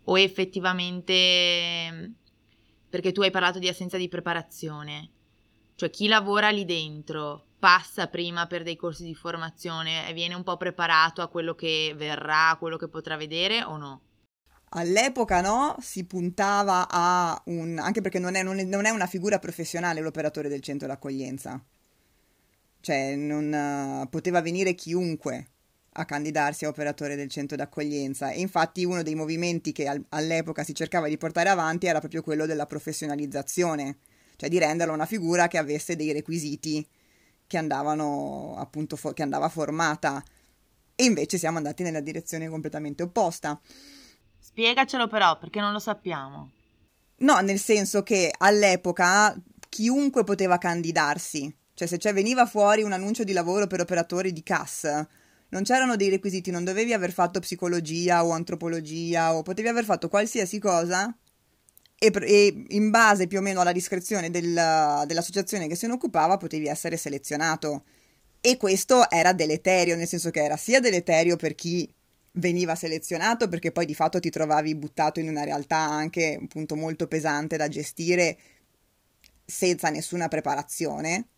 O 0.04 0.18
effettivamente 0.18 2.12
perché 2.88 3.12
tu 3.12 3.22
hai 3.22 3.30
parlato 3.30 3.58
di 3.58 3.68
assenza 3.68 3.96
di 3.96 4.08
preparazione, 4.08 5.10
cioè 5.74 5.90
chi 5.90 6.06
lavora 6.06 6.48
lì 6.50 6.64
dentro 6.64 7.46
passa 7.64 8.08
prima 8.08 8.46
per 8.46 8.62
dei 8.62 8.76
corsi 8.76 9.04
di 9.04 9.14
formazione 9.14 10.06
e 10.06 10.12
viene 10.12 10.34
un 10.34 10.42
po' 10.42 10.58
preparato 10.58 11.22
a 11.22 11.28
quello 11.28 11.54
che 11.54 11.94
verrà, 11.96 12.50
a 12.50 12.56
quello 12.58 12.76
che 12.76 12.88
potrà 12.88 13.16
vedere 13.16 13.62
o 13.62 13.78
no? 13.78 14.00
All'epoca 14.76 15.40
no, 15.40 15.74
si 15.80 16.04
puntava 16.04 16.86
a 16.90 17.40
un... 17.46 17.78
anche 17.78 18.02
perché 18.02 18.18
non 18.18 18.34
è, 18.34 18.42
non 18.42 18.58
è, 18.58 18.64
non 18.64 18.84
è 18.84 18.90
una 18.90 19.06
figura 19.06 19.38
professionale 19.38 20.02
l'operatore 20.02 20.50
del 20.50 20.60
centro 20.60 20.86
d'accoglienza. 20.86 21.58
Cioè, 22.82 23.16
non 23.16 24.02
uh, 24.02 24.10
poteva 24.10 24.42
venire 24.42 24.74
chiunque 24.74 25.46
a 25.92 26.04
candidarsi 26.04 26.66
a 26.66 26.68
operatore 26.68 27.16
del 27.16 27.30
centro 27.30 27.56
d'accoglienza 27.56 28.30
e 28.30 28.40
infatti 28.40 28.84
uno 28.84 29.02
dei 29.02 29.14
movimenti 29.14 29.72
che 29.72 29.88
al, 29.88 30.04
all'epoca 30.10 30.64
si 30.64 30.74
cercava 30.74 31.08
di 31.08 31.16
portare 31.16 31.48
avanti 31.48 31.86
era 31.86 32.00
proprio 32.00 32.20
quello 32.20 32.44
della 32.44 32.66
professionalizzazione, 32.66 33.96
cioè 34.36 34.50
di 34.50 34.58
renderlo 34.58 34.92
una 34.92 35.06
figura 35.06 35.48
che 35.48 35.56
avesse 35.56 35.96
dei 35.96 36.12
requisiti 36.12 36.86
che 37.46 37.58
andavano 37.58 38.54
appunto 38.58 38.96
fo- 38.96 39.12
che 39.12 39.22
andava 39.22 39.48
formata 39.48 40.22
e 40.94 41.04
invece 41.04 41.38
siamo 41.38 41.56
andati 41.56 41.82
nella 41.82 42.00
direzione 42.00 42.48
completamente 42.48 43.02
opposta. 43.02 43.60
Spiegacelo 44.38 45.08
però 45.08 45.38
perché 45.38 45.60
non 45.60 45.72
lo 45.72 45.78
sappiamo. 45.78 46.50
No, 47.18 47.40
nel 47.40 47.58
senso 47.58 48.02
che 48.02 48.32
all'epoca 48.36 49.34
chiunque 49.68 50.24
poteva 50.24 50.58
candidarsi, 50.58 51.52
cioè 51.74 51.88
se 51.88 51.98
cioè 51.98 52.12
veniva 52.12 52.46
fuori 52.46 52.82
un 52.82 52.92
annuncio 52.92 53.24
di 53.24 53.32
lavoro 53.32 53.66
per 53.66 53.80
operatori 53.80 54.32
di 54.32 54.42
CAS, 54.42 55.06
non 55.48 55.62
c'erano 55.62 55.96
dei 55.96 56.10
requisiti, 56.10 56.50
non 56.50 56.64
dovevi 56.64 56.92
aver 56.92 57.12
fatto 57.12 57.40
psicologia 57.40 58.24
o 58.24 58.30
antropologia 58.30 59.34
o 59.34 59.42
potevi 59.42 59.68
aver 59.68 59.84
fatto 59.84 60.08
qualsiasi 60.08 60.58
cosa 60.58 61.16
e, 62.04 62.12
e, 62.22 62.64
in 62.68 62.90
base 62.90 63.26
più 63.26 63.38
o 63.38 63.40
meno 63.42 63.60
alla 63.60 63.72
discrezione 63.72 64.30
del, 64.30 64.52
dell'associazione 65.06 65.66
che 65.68 65.74
se 65.76 65.86
ne 65.86 65.94
occupava 65.94 66.36
potevi 66.36 66.66
essere 66.66 66.96
selezionato. 66.96 67.84
E 68.40 68.56
questo 68.58 69.08
era 69.10 69.32
deleterio, 69.32 69.96
nel 69.96 70.06
senso 70.06 70.30
che 70.30 70.42
era 70.44 70.56
sia 70.56 70.80
deleterio 70.80 71.36
per 71.36 71.54
chi 71.54 71.90
veniva 72.32 72.74
selezionato, 72.74 73.48
perché 73.48 73.72
poi 73.72 73.86
di 73.86 73.94
fatto 73.94 74.20
ti 74.20 74.30
trovavi 74.30 74.74
buttato 74.74 75.20
in 75.20 75.28
una 75.28 75.44
realtà 75.44 75.78
anche 75.78 76.38
appunto 76.42 76.76
molto 76.76 77.06
pesante 77.06 77.56
da 77.56 77.68
gestire 77.68 78.36
senza 79.44 79.90
nessuna 79.90 80.28
preparazione, 80.28 81.28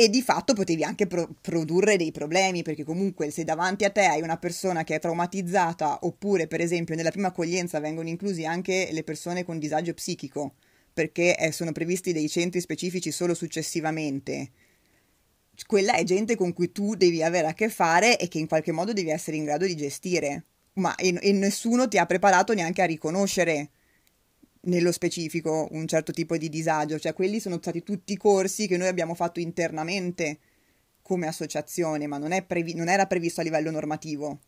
e 0.00 0.08
di 0.08 0.22
fatto 0.22 0.54
potevi 0.54 0.82
anche 0.82 1.06
pro- 1.06 1.28
produrre 1.42 1.98
dei 1.98 2.10
problemi 2.10 2.62
perché 2.62 2.84
comunque 2.84 3.30
se 3.30 3.44
davanti 3.44 3.84
a 3.84 3.90
te 3.90 4.06
hai 4.06 4.22
una 4.22 4.38
persona 4.38 4.82
che 4.82 4.94
è 4.94 4.98
traumatizzata 4.98 5.98
oppure 6.06 6.46
per 6.46 6.62
esempio 6.62 6.94
nella 6.94 7.10
prima 7.10 7.28
accoglienza 7.28 7.80
vengono 7.80 8.08
inclusi 8.08 8.46
anche 8.46 8.88
le 8.92 9.04
persone 9.04 9.44
con 9.44 9.58
disagio 9.58 9.92
psichico 9.92 10.54
perché 10.94 11.36
eh, 11.36 11.52
sono 11.52 11.72
previsti 11.72 12.14
dei 12.14 12.30
centri 12.30 12.62
specifici 12.62 13.10
solo 13.10 13.34
successivamente 13.34 14.52
quella 15.66 15.92
è 15.92 16.02
gente 16.04 16.34
con 16.34 16.54
cui 16.54 16.72
tu 16.72 16.94
devi 16.94 17.22
avere 17.22 17.48
a 17.48 17.52
che 17.52 17.68
fare 17.68 18.18
e 18.18 18.26
che 18.28 18.38
in 18.38 18.48
qualche 18.48 18.72
modo 18.72 18.94
devi 18.94 19.10
essere 19.10 19.36
in 19.36 19.44
grado 19.44 19.66
di 19.66 19.76
gestire 19.76 20.44
ma 20.74 20.94
e, 20.94 21.14
e 21.20 21.32
nessuno 21.32 21.88
ti 21.88 21.98
ha 21.98 22.06
preparato 22.06 22.54
neanche 22.54 22.80
a 22.80 22.86
riconoscere 22.86 23.68
nello 24.62 24.92
specifico 24.92 25.68
un 25.70 25.86
certo 25.86 26.12
tipo 26.12 26.36
di 26.36 26.48
disagio, 26.48 26.98
cioè 26.98 27.14
quelli 27.14 27.40
sono 27.40 27.56
stati 27.56 27.82
tutti 27.82 28.16
corsi 28.16 28.66
che 28.66 28.76
noi 28.76 28.88
abbiamo 28.88 29.14
fatto 29.14 29.40
internamente 29.40 30.38
come 31.02 31.26
associazione, 31.26 32.06
ma 32.06 32.18
non, 32.18 32.32
previ- 32.46 32.74
non 32.74 32.88
era 32.88 33.06
previsto 33.06 33.40
a 33.40 33.44
livello 33.44 33.70
normativo. 33.70 34.40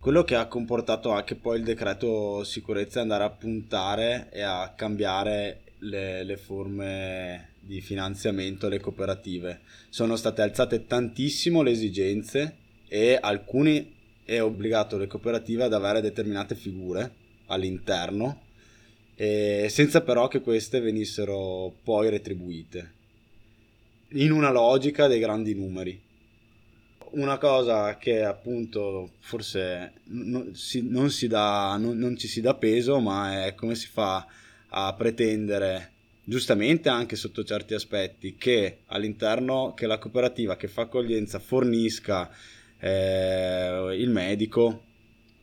quello 0.00 0.22
che 0.22 0.36
ha 0.36 0.46
comportato 0.46 1.10
anche 1.10 1.34
poi 1.34 1.58
il 1.58 1.64
decreto 1.64 2.44
sicurezza 2.44 3.00
è 3.00 3.02
andare 3.02 3.24
a 3.24 3.30
puntare 3.30 4.28
e 4.32 4.42
a 4.42 4.72
cambiare 4.76 5.64
le, 5.80 6.22
le 6.22 6.36
forme 6.36 7.54
di 7.60 7.80
finanziamento 7.80 8.66
alle 8.66 8.78
cooperative. 8.78 9.60
Sono 9.88 10.16
state 10.16 10.42
alzate 10.42 10.86
tantissimo 10.86 11.62
le 11.62 11.72
esigenze 11.72 12.56
e 12.86 13.18
alcuni 13.20 13.96
è 14.24 14.40
obbligato 14.40 14.96
le 14.96 15.08
cooperative 15.08 15.64
ad 15.64 15.72
avere 15.72 16.00
determinate 16.00 16.54
figure 16.54 17.26
all'interno 17.48 18.46
senza 19.18 20.02
però 20.02 20.28
che 20.28 20.40
queste 20.40 20.78
venissero 20.78 21.74
poi 21.82 22.08
retribuite. 22.08 22.92
In 24.10 24.30
una 24.30 24.50
logica 24.50 25.08
dei 25.08 25.18
grandi 25.18 25.54
numeri. 25.54 26.00
Una 27.10 27.36
cosa 27.38 27.96
che 27.96 28.22
appunto 28.22 29.12
forse 29.18 29.94
non, 30.04 30.54
si, 30.54 30.88
non, 30.88 31.10
si 31.10 31.26
dà, 31.26 31.76
non, 31.76 31.98
non 31.98 32.16
ci 32.16 32.28
si 32.28 32.40
dà 32.40 32.54
peso 32.54 33.00
ma 33.00 33.46
è 33.46 33.54
come 33.54 33.74
si 33.74 33.88
fa 33.88 34.26
a 34.68 34.92
pretendere 34.92 35.92
giustamente 36.22 36.90
anche 36.90 37.16
sotto 37.16 37.42
certi 37.42 37.72
aspetti 37.72 38.36
che 38.36 38.80
all'interno 38.88 39.72
che 39.74 39.86
la 39.86 39.96
cooperativa 39.96 40.56
che 40.56 40.68
fa 40.68 40.82
accoglienza 40.82 41.38
fornisca 41.38 42.30
eh, 42.78 43.96
il 43.96 44.10
medico 44.10 44.82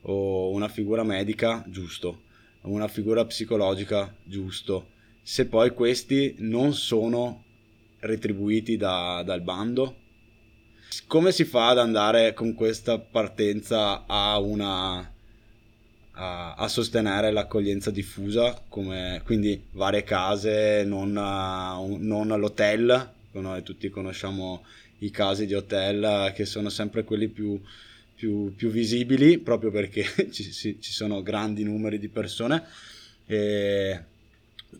o 0.08 0.52
una 0.52 0.68
figura 0.68 1.04
medica 1.04 1.64
giusto. 1.68 2.24
Una 2.62 2.88
figura 2.88 3.26
psicologica 3.26 4.14
giusto. 4.24 4.88
Se 5.22 5.46
poi 5.46 5.72
questi 5.72 6.36
non 6.40 6.74
sono 6.74 7.44
retribuiti 8.00 8.78
da, 8.78 9.24
dal 9.24 9.42
bando 9.42 10.04
come 11.08 11.32
si 11.32 11.44
fa 11.44 11.70
ad 11.70 11.80
andare 11.80 12.34
con 12.34 12.54
questa 12.54 13.00
partenza 13.00 14.06
a 14.06 14.40
una 14.40 15.12
a, 16.18 16.54
a, 16.54 16.68
sostenere 16.68 17.32
l'accoglienza 17.32 17.92
diffusa, 17.92 18.62
come, 18.70 19.22
quindi 19.26 19.62
varie 19.72 20.04
case, 20.04 20.84
non, 20.86 21.10
uh, 21.10 21.98
non 22.00 22.28
l'hotel, 22.28 23.12
noi 23.32 23.64
tutti 23.64 23.90
conosciamo 23.90 24.64
i 25.00 25.12
casi 25.12 25.46
di 25.46 25.54
hotel 25.54 26.32
che 26.34 26.46
sono 26.46 26.70
sempre 26.70 27.04
quelli 27.04 27.28
più, 27.28 27.60
più, 28.16 28.56
più 28.56 28.70
visibili 28.70 29.38
proprio 29.38 29.72
perché 29.72 30.06
ci, 30.32 30.52
ci, 30.52 30.92
sono 30.92 31.22
grandi 31.22 31.64
numeri 31.64 32.00
di 32.00 32.08
persone 32.08 32.64
e 33.26 34.04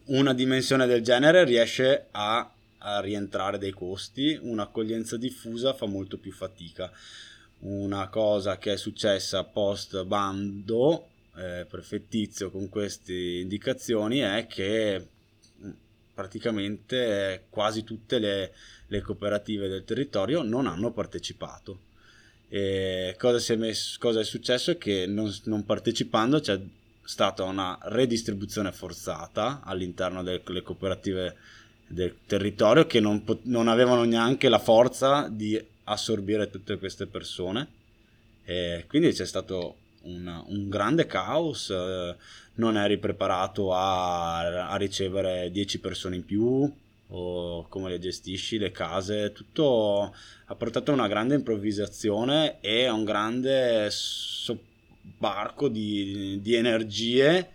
una 0.06 0.34
dimensione 0.34 0.86
del 0.86 1.02
genere 1.02 1.44
riesce 1.44 2.08
a, 2.12 2.50
a 2.80 3.00
rientrare 3.00 3.58
dei 3.58 3.72
costi, 3.72 4.38
un'accoglienza 4.42 5.18
diffusa 5.18 5.74
fa 5.74 5.86
molto 5.86 6.18
più 6.18 6.32
fatica. 6.32 6.92
Una 7.60 8.10
cosa 8.10 8.58
che 8.58 8.74
è 8.74 8.78
successa 8.78 9.44
post 9.44 10.04
bando 10.04 11.08
eh, 11.36 11.66
prefettizio 11.68 12.52
con 12.52 12.70
queste 12.70 13.14
indicazioni 13.14 14.20
è 14.20 14.46
che 14.48 15.08
mm, 15.64 15.70
praticamente 16.14 17.46
quasi 17.50 17.84
tutte 17.84 18.20
le, 18.20 18.54
le 18.88 19.02
cooperative 19.02 19.68
del 19.68 19.84
territorio 19.84 20.44
non 20.44 20.68
hanno 20.68 20.92
partecipato. 20.92 21.85
E 22.56 23.18
cosa, 23.20 23.52
è 23.52 23.58
messo, 23.58 23.98
cosa 24.00 24.22
è 24.22 24.24
successo? 24.24 24.72
È 24.72 24.78
che 24.78 25.06
non, 25.08 25.30
non 25.44 25.66
partecipando 25.66 26.40
c'è 26.40 26.58
stata 27.04 27.44
una 27.44 27.78
redistribuzione 27.82 28.72
forzata 28.72 29.60
all'interno 29.62 30.24
delle 30.24 30.62
cooperative 30.64 31.36
del 31.86 32.16
territorio 32.26 32.88
che 32.88 33.02
non, 33.02 33.26
non, 33.42 33.68
avevano 33.68 34.06
neanche 34.06 34.48
la 34.48 34.60
forza 34.60 35.28
di 35.30 35.62
assorbire 35.84 36.50
tutte 36.50 36.78
queste 36.78 37.08
persone 37.08 37.68
e 38.46 38.86
quindi 38.88 39.12
c'è 39.12 39.26
stato 39.26 39.76
un, 40.04 40.26
un 40.48 40.70
grande 40.70 41.06
caos, 41.08 41.70
eh, 41.72 42.16
non 42.54 42.78
eri 42.78 42.98
preparato 43.00 43.74
a, 43.74 44.70
a, 44.70 44.78
ricevere 44.78 45.52
10 45.52 45.80
persone 45.80 46.16
in 46.16 46.24
più 46.24 46.74
o 47.10 47.68
come 47.68 47.90
le 47.90 48.00
gestisci, 48.00 48.58
le 48.58 48.72
case, 48.72 49.32
tutto 49.32 50.14
ha 50.46 50.56
portato 50.56 50.92
a 50.92 50.96
una 50.96 51.08
grande 51.08 51.36
improvvisazione 51.36 52.60
e 52.62 52.86
a 52.86 52.94
un 52.94 53.04
grande 53.04 53.88
sobbarco 53.90 55.68
di, 55.70 56.40
di 56.42 56.56
energie 56.56 57.50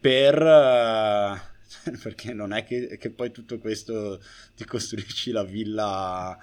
per... 0.00 0.40
Eh, 0.42 1.50
perché 2.02 2.32
non 2.32 2.52
è 2.52 2.64
che, 2.64 2.96
che 2.98 3.10
poi 3.10 3.30
tutto 3.30 3.58
questo 3.58 4.20
ti 4.54 4.64
costruisci 4.64 5.30
la 5.30 5.42
villa 5.42 6.38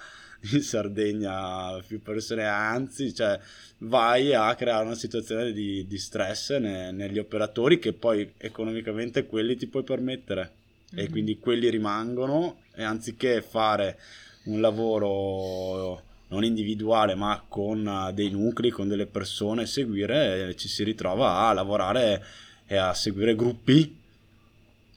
in 0.52 0.62
Sardegna 0.62 1.80
più 1.86 2.02
persone, 2.02 2.46
anzi, 2.46 3.14
cioè 3.14 3.40
vai 3.80 4.34
a 4.34 4.56
creare 4.56 4.86
una 4.86 4.96
situazione 4.96 5.52
di, 5.52 5.86
di 5.86 5.98
stress 5.98 6.58
ne, 6.58 6.92
negli 6.92 7.20
operatori 7.20 7.80
che 7.80 7.94
poi 7.94 8.34
economicamente 8.38 9.26
quelli 9.26 9.56
ti 9.56 9.68
puoi 9.68 9.84
permettere 9.84 10.59
mm-hmm. 10.94 11.06
e 11.06 11.10
quindi 11.10 11.40
quelli 11.40 11.70
rimangono 11.70 12.62
e 12.76 12.84
anziché 12.84 13.42
fare 13.42 14.00
un 14.46 14.62
lavoro 14.62 16.04
non 16.28 16.44
individuale 16.44 17.16
ma 17.16 17.44
con 17.48 18.12
dei 18.14 18.30
nuclei, 18.30 18.72
con 18.72 18.88
delle 18.88 19.08
persone, 19.08 19.66
seguire, 19.66 20.56
ci 20.56 20.68
si 20.68 20.84
ritrova 20.84 21.48
a 21.48 21.54
lavorare 21.54 22.24
e 22.66 22.76
a 22.76 22.94
seguire 22.94 23.36
gruppi, 23.36 23.98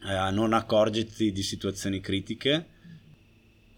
a 0.00 0.30
non 0.30 0.52
accorgersi 0.52 1.32
di 1.32 1.42
situazioni 1.42 2.00
critiche 2.00 2.66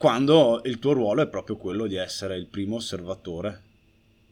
quando 0.05 0.61
il 0.65 0.79
tuo 0.81 0.93
ruolo 0.93 1.23
è 1.23 1.29
proprio 1.29 1.57
quello 1.57 1.87
di 1.87 1.95
essere 1.95 2.37
il 2.37 2.45
primo 2.45 2.77
osservatore 2.77 3.63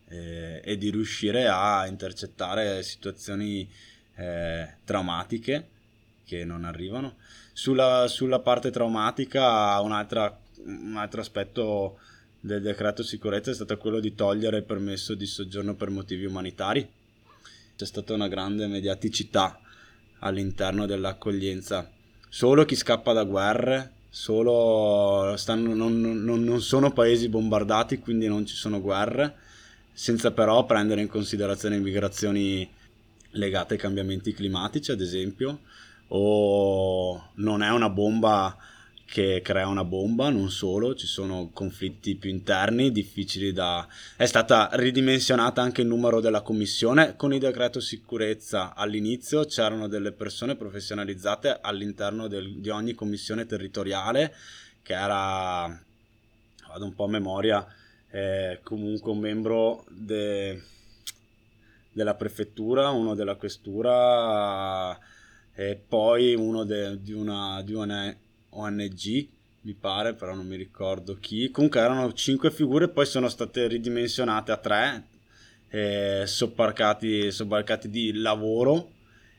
eh, 0.09 0.61
e 0.63 0.77
di 0.77 0.91
riuscire 0.91 1.49
a 1.49 1.87
intercettare 1.87 2.83
situazioni 2.83 3.67
eh, 4.17 4.75
traumatiche 4.85 5.69
che 6.27 6.45
non 6.45 6.65
arrivano. 6.65 7.17
Sulla, 7.53 8.07
sulla 8.09 8.41
parte 8.41 8.71
traumatica, 8.71 9.79
un 9.81 9.93
altro 9.93 11.21
aspetto 11.21 11.99
del 12.41 12.63
decreto 12.63 13.03
sicurezza 13.03 13.51
è 13.51 13.55
stato 13.55 13.77
quello 13.77 14.01
di 14.01 14.15
togliere 14.15 14.59
il 14.59 14.65
permesso 14.65 15.15
di 15.15 15.27
soggiorno 15.27 15.75
per 15.75 15.91
motivi 15.91 16.25
umanitari. 16.25 16.89
C'è 17.77 17.85
stata 17.87 18.15
una 18.15 18.29
grande 18.29 18.67
mediaticità 18.67 19.61
all'interno 20.21 20.87
dell'accoglienza. 20.87 21.89
Solo 22.29 22.65
chi 22.65 22.75
scappa 22.75 23.13
da 23.13 23.25
guerre 23.25 23.93
solo 24.09 25.35
stanno, 25.37 25.75
non, 25.75 26.01
non, 26.01 26.43
non 26.43 26.61
sono 26.61 26.93
paesi 26.93 27.29
bombardati, 27.29 27.99
quindi 27.99 28.27
non 28.27 28.45
ci 28.45 28.55
sono 28.55 28.81
guerre, 28.81 29.37
senza 29.93 30.33
però 30.33 30.65
prendere 30.67 31.01
in 31.01 31.09
considerazione 31.09 31.79
migrazioni 31.79 32.69
legate 33.31 33.75
ai 33.75 33.81
cambiamenti 33.81 34.33
climatici, 34.35 34.91
ad 34.91 35.01
esempio, 35.01 35.61
o 36.15 37.31
non 37.35 37.63
è 37.63 37.71
una 37.71 37.89
bomba 37.89 38.57
che 39.13 39.43
crea 39.43 39.67
una 39.67 39.85
bomba, 39.85 40.31
non 40.31 40.51
solo, 40.51 40.95
ci 40.95 41.07
sono 41.07 41.51
conflitti 41.53 42.15
più 42.17 42.31
interni, 42.31 42.91
difficili 42.91 43.53
da... 43.53 43.87
È 44.17 44.25
stata 44.25 44.71
ridimensionata 44.73 45.61
anche 45.61 45.83
il 45.83 45.87
numero 45.87 46.21
della 46.21 46.41
commissione, 46.41 47.15
con 47.15 47.35
il 47.35 47.39
decreto 47.39 47.79
sicurezza 47.79 48.75
all'inizio 48.75 49.45
c'erano 49.45 49.87
delle 49.87 50.13
persone 50.13 50.57
professionalizzate 50.57 51.59
all'interno 51.61 52.27
del, 52.27 52.55
di 52.59 52.71
ogni 52.71 52.95
commissione 52.95 53.45
territoriale, 53.45 54.35
che 54.83 54.95
era, 54.95 55.67
vado 56.69 56.85
un 56.85 56.95
po' 56.95 57.05
a 57.05 57.09
memoria, 57.09 57.67
eh, 58.11 58.61
comunque 58.63 59.11
un 59.11 59.19
membro 59.19 59.85
de, 59.91 60.63
della 61.93 62.15
prefettura, 62.15 62.89
uno 62.89 63.15
della 63.15 63.35
questura 63.35 64.99
e 65.55 65.77
poi 65.77 66.35
uno 66.35 66.65
de, 66.65 67.01
di, 67.03 67.13
una, 67.13 67.63
di 67.63 67.75
una 67.75 68.15
ONG, 68.51 69.29
mi 69.63 69.75
pare, 69.75 70.15
però 70.15 70.35
non 70.35 70.47
mi 70.47 70.57
ricordo 70.57 71.19
chi. 71.21 71.51
Comunque 71.51 71.81
erano 71.81 72.13
cinque 72.13 72.51
figure, 72.51 72.89
poi 72.89 73.07
sono 73.07 73.29
state 73.29 73.69
ridimensionate 73.69 74.53
a 74.53 74.57
tre, 74.57 75.05
eh, 75.71 76.25
sobbarcati, 76.27 77.31
sobbarcati 77.31 77.89
di 77.89 78.13
lavoro 78.13 78.91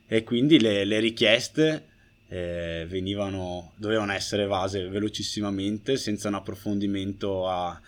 e 0.07 0.23
quindi 0.23 0.59
le, 0.59 0.85
le 0.85 0.99
richieste 0.99 1.87
eh, 2.27 2.85
venivano, 2.87 3.73
dovevano 3.75 4.13
essere 4.13 4.43
evase 4.43 4.87
velocissimamente, 4.87 5.97
senza 5.97 6.29
un 6.29 6.35
approfondimento 6.35 7.47
a, 7.47 7.79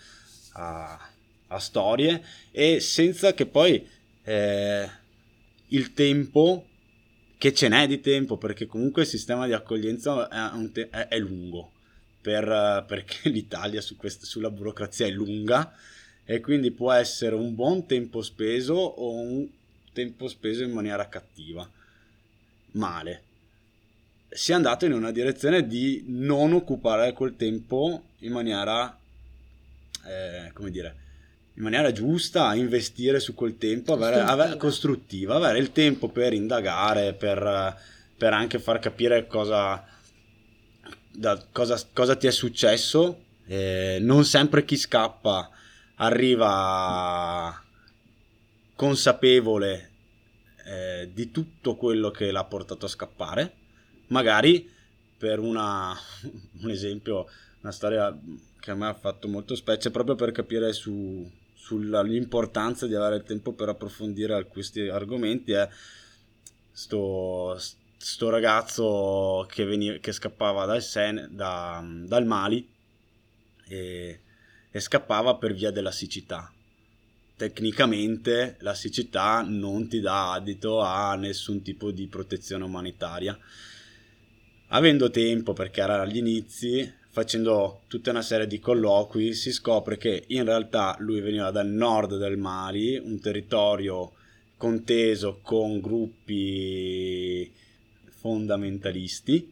a, 0.52 1.10
a 1.48 1.58
storie 1.58 2.22
e 2.50 2.80
senza 2.80 3.32
che 3.34 3.46
poi 3.46 3.84
eh, 4.24 4.88
il 5.68 5.92
tempo 5.94 6.66
che 7.38 7.52
ce 7.52 7.68
n'è 7.68 7.86
di 7.86 8.00
tempo 8.00 8.36
perché 8.36 8.66
comunque 8.66 9.02
il 9.02 9.08
sistema 9.08 9.46
di 9.46 9.52
accoglienza 9.52 10.28
è, 10.28 10.70
te- 10.70 10.88
è, 10.88 11.18
lungo 11.18 11.72
per, 12.20 12.84
perché 12.86 13.28
l'Italia 13.30 13.80
su 13.80 13.96
quest- 13.96 14.24
sulla 14.24 14.50
burocrazia 14.50 15.06
è 15.06 15.10
lunga 15.10 15.74
e 16.24 16.40
quindi 16.40 16.70
può 16.70 16.92
essere 16.92 17.34
un 17.34 17.54
buon 17.54 17.86
tempo 17.86 18.22
speso 18.22 18.74
o 18.74 19.14
un 19.14 19.46
tempo 19.92 20.28
speso 20.28 20.62
in 20.64 20.72
maniera 20.72 21.08
cattiva. 21.08 21.68
Male. 22.72 23.22
Si 24.28 24.50
è 24.50 24.54
andato 24.54 24.84
in 24.84 24.92
una 24.92 25.12
direzione 25.12 25.66
di 25.66 26.04
non 26.08 26.52
occupare 26.52 27.12
quel 27.12 27.36
tempo 27.36 28.02
in 28.18 28.32
maniera 28.32 28.98
eh, 30.04 30.50
come 30.52 30.70
dire 30.70 31.04
in 31.56 31.62
maniera 31.62 31.90
giusta, 31.90 32.54
investire 32.54 33.18
su 33.18 33.34
quel 33.34 33.56
tempo, 33.56 33.94
avere, 33.94 34.20
avere- 34.20 34.56
costruttiva, 34.58 35.36
avere 35.36 35.58
il 35.58 35.72
tempo 35.72 36.08
per 36.08 36.34
indagare, 36.34 37.14
per, 37.14 37.74
per 38.16 38.32
anche 38.34 38.58
far 38.58 38.78
capire 38.78 39.26
cosa, 39.26 39.82
da- 41.10 41.42
cosa, 41.50 41.82
cosa 41.94 42.14
ti 42.14 42.26
è 42.26 42.30
successo. 42.30 43.22
Eh, 43.46 43.98
non 44.00 44.24
sempre 44.24 44.64
chi 44.66 44.76
scappa 44.76 45.48
arriva 45.96 47.62
consapevole 48.74 49.90
eh, 50.66 51.10
di 51.14 51.30
tutto 51.30 51.76
quello 51.76 52.10
che 52.10 52.30
l'ha 52.30 52.44
portato 52.44 52.84
a 52.84 52.90
scappare. 52.90 53.54
Magari 54.08 54.70
per 55.16 55.38
una, 55.38 55.96
un 56.60 56.70
esempio, 56.70 57.26
una 57.62 57.72
storia 57.72 58.14
che 58.60 58.70
a 58.72 58.74
me 58.74 58.88
ha 58.88 58.94
fatto 58.94 59.26
molto 59.26 59.54
specie 59.54 59.90
proprio 59.90 60.16
per 60.16 60.32
capire 60.32 60.74
su, 60.74 61.30
sull'importanza 61.66 62.86
di 62.86 62.94
avere 62.94 63.16
il 63.16 63.22
tempo 63.24 63.52
per 63.52 63.68
approfondire 63.68 64.46
questi 64.46 64.82
argomenti 64.82 65.50
è 65.50 65.68
sto, 66.70 67.58
sto 67.96 68.28
ragazzo 68.28 69.44
che, 69.50 69.64
veniva, 69.64 69.96
che 69.96 70.12
scappava 70.12 70.64
dal, 70.64 70.80
Sen, 70.80 71.28
da- 71.32 71.84
dal 71.84 72.24
Mali 72.24 72.68
e, 73.66 74.20
e 74.70 74.80
scappava 74.80 75.34
per 75.36 75.54
via 75.54 75.72
della 75.72 75.90
siccità. 75.90 76.52
Tecnicamente 77.36 78.56
la 78.60 78.74
siccità 78.74 79.44
non 79.46 79.88
ti 79.88 79.98
dà 79.98 80.34
adito 80.34 80.80
a 80.80 81.16
nessun 81.16 81.62
tipo 81.62 81.90
di 81.90 82.06
protezione 82.06 82.62
umanitaria. 82.62 83.36
Avendo 84.68 85.10
tempo, 85.10 85.52
perché 85.52 85.80
era 85.80 86.00
agli 86.00 86.16
inizi, 86.16 86.90
facendo 87.16 87.80
tutta 87.86 88.10
una 88.10 88.20
serie 88.20 88.46
di 88.46 88.60
colloqui, 88.60 89.32
si 89.32 89.50
scopre 89.50 89.96
che 89.96 90.24
in 90.26 90.44
realtà 90.44 90.96
lui 90.98 91.20
veniva 91.20 91.50
dal 91.50 91.66
nord 91.66 92.18
del 92.18 92.36
Mali, 92.36 92.98
un 92.98 93.18
territorio 93.20 94.12
conteso 94.58 95.38
con 95.40 95.80
gruppi 95.80 97.50
fondamentalisti 98.18 99.50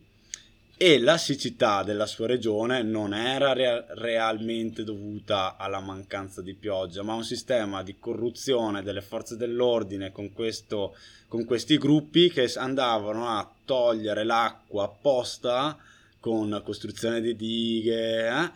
e 0.77 0.99
la 0.99 1.17
siccità 1.17 1.83
della 1.83 2.05
sua 2.05 2.27
regione 2.27 2.83
non 2.83 3.15
era 3.15 3.55
rea- 3.55 3.87
realmente 3.95 4.85
dovuta 4.85 5.57
alla 5.57 5.81
mancanza 5.81 6.43
di 6.43 6.53
pioggia, 6.53 7.03
ma 7.03 7.15
a 7.15 7.17
un 7.17 7.25
sistema 7.25 7.83
di 7.83 7.97
corruzione 7.99 8.83
delle 8.83 9.01
forze 9.01 9.39
dell'ordine 9.39 10.13
con, 10.13 10.35
questo, 10.35 10.95
con 11.29 11.47
questi 11.47 11.79
gruppi 11.79 12.29
che 12.29 12.53
andavano 12.57 13.27
a 13.27 13.51
togliere 13.65 14.23
l'acqua 14.23 14.85
apposta 14.85 15.79
con 16.25 16.63
costruzione 16.65 17.21
di 17.21 17.37
dighe 17.37 18.27
eh? 18.27 18.51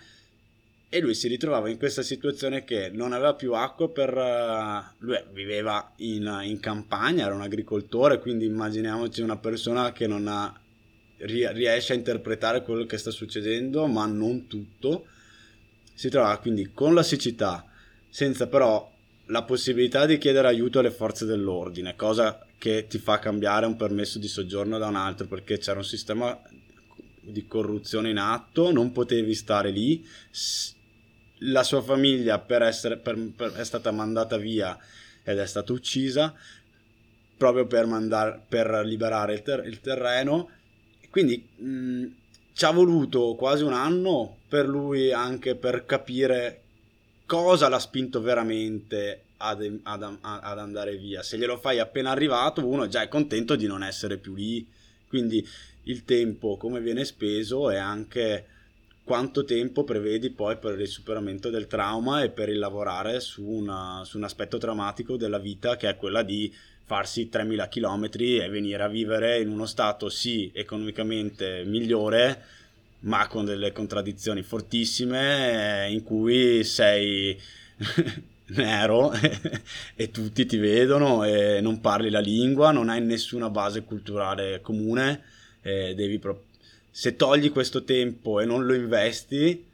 e 0.89 1.01
lui 1.01 1.13
si 1.13 1.29
ritrovava 1.29 1.69
in 1.69 1.77
questa 1.77 2.01
situazione 2.01 2.65
che 2.65 2.89
non 2.89 3.13
aveva 3.13 3.35
più 3.35 3.53
acqua 3.53 3.91
per... 3.91 4.17
eh, 4.17 4.95
lui 5.01 5.23
viveva 5.35 5.93
in, 5.97 6.41
in 6.45 6.61
campagna, 6.61 7.27
era 7.27 7.35
un 7.35 7.43
agricoltore, 7.43 8.21
quindi 8.21 8.47
immaginiamoci 8.47 9.21
una 9.21 9.37
persona 9.37 9.93
che 9.93 10.07
non 10.07 10.29
ha 10.29 10.59
ri- 11.19 11.53
riesce 11.53 11.93
a 11.93 11.97
interpretare 11.97 12.63
quello 12.63 12.87
che 12.87 12.97
sta 12.97 13.11
succedendo, 13.11 13.87
ma 13.87 14.07
non 14.07 14.47
tutto. 14.47 15.05
Si 15.93 16.09
trova 16.09 16.39
quindi 16.39 16.71
con 16.73 16.95
la 16.95 17.03
siccità, 17.03 17.67
senza 18.09 18.47
però 18.47 18.91
la 19.27 19.43
possibilità 19.43 20.07
di 20.07 20.17
chiedere 20.17 20.49
aiuto 20.49 20.79
alle 20.79 20.91
forze 20.91 21.27
dell'ordine, 21.27 21.97
cosa 21.97 22.47
che 22.57 22.87
ti 22.89 22.97
fa 22.97 23.19
cambiare 23.19 23.67
un 23.67 23.77
permesso 23.77 24.19
di 24.19 24.27
soggiorno 24.27 24.79
da 24.79 24.87
un 24.87 24.97
altro, 24.97 25.27
perché 25.27 25.59
c'era 25.59 25.81
un 25.81 25.85
sistema 25.85 26.41
di 27.31 27.47
corruzione 27.47 28.11
in 28.11 28.19
atto, 28.19 28.73
non 28.73 28.93
potevi 28.93 29.35
stare 29.35 29.71
lì. 29.71 30.07
La 31.41 31.63
sua 31.63 31.83
famiglia 31.83 32.39
per 32.41 32.63
essere, 32.63 32.99
per- 32.99 33.33
per- 33.37 33.53
è 33.53 33.65
stata 33.65 33.91
mandata 33.93 34.37
via 34.37 34.77
ed 35.23 35.39
è 35.39 35.47
stata 35.47 35.73
uccisa 35.73 36.35
proprio 37.37 37.67
per, 37.67 37.87
mandar- 37.87 38.41
per 38.49 38.83
liberare 38.85 39.35
il, 39.35 39.43
ter- 39.43 39.65
il 39.65 39.81
terreno 39.81 40.51
quindi 41.11 41.47
mh, 41.57 42.07
ci 42.53 42.65
ha 42.65 42.71
voluto 42.71 43.35
quasi 43.35 43.63
un 43.63 43.73
anno 43.73 44.39
per 44.49 44.67
lui 44.67 45.13
anche 45.13 45.55
per 45.55 45.85
capire 45.85 46.63
cosa 47.27 47.69
l'ha 47.69 47.79
spinto 47.79 48.21
veramente 48.21 49.23
ad, 49.39 49.81
ad- 49.83 50.19
ad 50.21 50.59
andare 50.59 50.97
via. 50.97 51.23
Se 51.23 51.39
glielo 51.39 51.57
fai 51.59 51.79
appena 51.79 52.11
arrivato, 52.11 52.67
uno 52.67 52.89
già 52.89 53.03
è 53.03 53.09
contento 53.09 53.55
di 53.57 53.67
non 53.67 53.83
essere 53.83 54.17
più 54.17 54.35
lì. 54.35 54.67
Quindi 55.07 55.47
il 55.89 56.05
tempo, 56.05 56.57
come 56.57 56.81
viene 56.81 57.05
speso, 57.05 57.71
e 57.71 57.77
anche 57.77 58.47
quanto 59.05 59.45
tempo 59.45 59.85
prevedi 59.85 60.31
poi 60.31 60.59
per 60.59 60.79
il 60.79 60.87
superamento 60.89 61.49
del 61.51 61.67
trauma 61.67 62.23
e 62.23 62.31
per 62.31 62.49
il 62.51 62.59
lavorare 62.59 63.21
su, 63.21 63.43
una- 63.43 64.03
su 64.05 64.19
un 64.19 64.25
aspetto 64.25 64.59
traumatico 64.59 65.17
della 65.17 65.39
vita 65.39 65.77
che 65.77 65.89
è 65.89 65.97
quella 65.97 66.23
di 66.23 66.53
farsi 66.85 67.29
3000 67.29 67.69
km 67.69 68.09
e 68.43 68.49
venire 68.49 68.83
a 68.83 68.89
vivere 68.89 69.41
in 69.41 69.49
uno 69.49 69.67
stato 69.67 70.09
sì 70.09 70.51
economicamente 70.55 71.63
migliore 71.65 72.43
ma 73.01 73.27
con 73.29 73.45
delle 73.45 73.73
contraddizioni 73.73 74.43
fortissime 74.43 75.87
eh, 75.87 75.93
in 75.93 76.03
cui 76.03 76.65
sei 76.65 77.39
nero 78.49 79.13
e 79.95 80.11
tutti 80.11 80.47
ti 80.47 80.57
vedono 80.57 81.25
e 81.25 81.61
non 81.61 81.81
parli 81.81 82.11
la 82.11 82.21
lingua, 82.21 82.73
non 82.73 82.89
hai 82.89 83.01
nessuna 83.01 83.51
base 83.51 83.85
culturale 83.85 84.61
comune, 84.61 85.23
e 85.69 85.95
devi 85.95 86.19
pro- 86.19 86.45
se 86.91 87.15
togli 87.15 87.53
questo 87.53 87.85
tempo 87.85 88.41
e 88.41 88.47
non 88.47 88.65
lo 88.65 88.75
investi, 88.75 89.65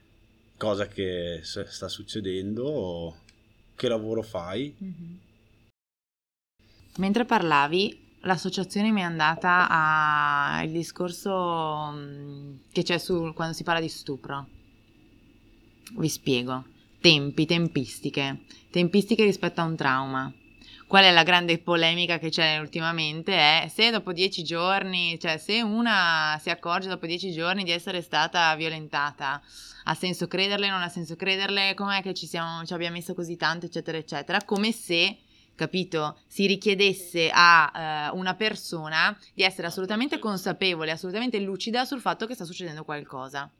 cosa 0.56 0.88
che 0.88 1.40
sta 1.42 1.88
succedendo, 1.88 3.16
che 3.76 3.88
lavoro 3.88 4.22
fai? 4.22 4.74
Mhm. 4.76 5.18
Mentre 6.96 7.24
parlavi, 7.24 7.98
l'associazione 8.20 8.90
mi 8.90 9.00
è 9.00 9.04
andata 9.04 9.68
al 9.68 10.68
discorso 10.68 11.90
mm, 11.92 12.54
che 12.72 12.82
c'è 12.82 12.98
su 12.98 13.32
quando 13.34 13.54
si 13.54 13.64
parla 13.64 13.80
di 13.80 13.88
stupro. 13.88 14.46
Vi 15.96 16.08
spiego. 16.08 16.64
Tempi, 17.00 17.46
tempistiche. 17.46 18.40
Tempistiche 18.70 19.24
rispetto 19.24 19.60
a 19.60 19.64
un 19.64 19.76
trauma. 19.76 20.32
Qual 20.94 21.06
è 21.06 21.10
la 21.10 21.24
grande 21.24 21.58
polemica 21.58 22.20
che 22.20 22.28
c'è 22.28 22.58
ultimamente? 22.58 23.34
È 23.34 23.66
se 23.68 23.90
dopo 23.90 24.12
dieci 24.12 24.44
giorni, 24.44 25.18
cioè 25.18 25.38
se 25.38 25.60
una 25.60 26.38
si 26.40 26.50
accorge 26.50 26.86
dopo 26.86 27.04
dieci 27.06 27.32
giorni 27.32 27.64
di 27.64 27.72
essere 27.72 28.00
stata 28.00 28.54
violentata, 28.54 29.42
ha 29.86 29.94
senso 29.94 30.28
crederle, 30.28 30.70
non 30.70 30.82
ha 30.82 30.88
senso 30.88 31.16
crederle, 31.16 31.74
com'è 31.74 32.00
che 32.00 32.14
ci, 32.14 32.28
siamo, 32.28 32.64
ci 32.64 32.74
abbiamo 32.74 32.94
messo 32.94 33.12
così 33.12 33.34
tanto, 33.34 33.66
eccetera, 33.66 33.98
eccetera, 33.98 34.44
come 34.44 34.70
se 34.70 35.18
capito? 35.56 36.20
Si 36.28 36.46
richiedesse 36.46 37.28
a 37.32 38.10
eh, 38.12 38.16
una 38.16 38.36
persona 38.36 39.18
di 39.34 39.42
essere 39.42 39.66
assolutamente 39.66 40.20
consapevole, 40.20 40.92
assolutamente 40.92 41.40
lucida 41.40 41.84
sul 41.84 41.98
fatto 41.98 42.24
che 42.26 42.34
sta 42.34 42.44
succedendo 42.44 42.84
qualcosa. 42.84 43.50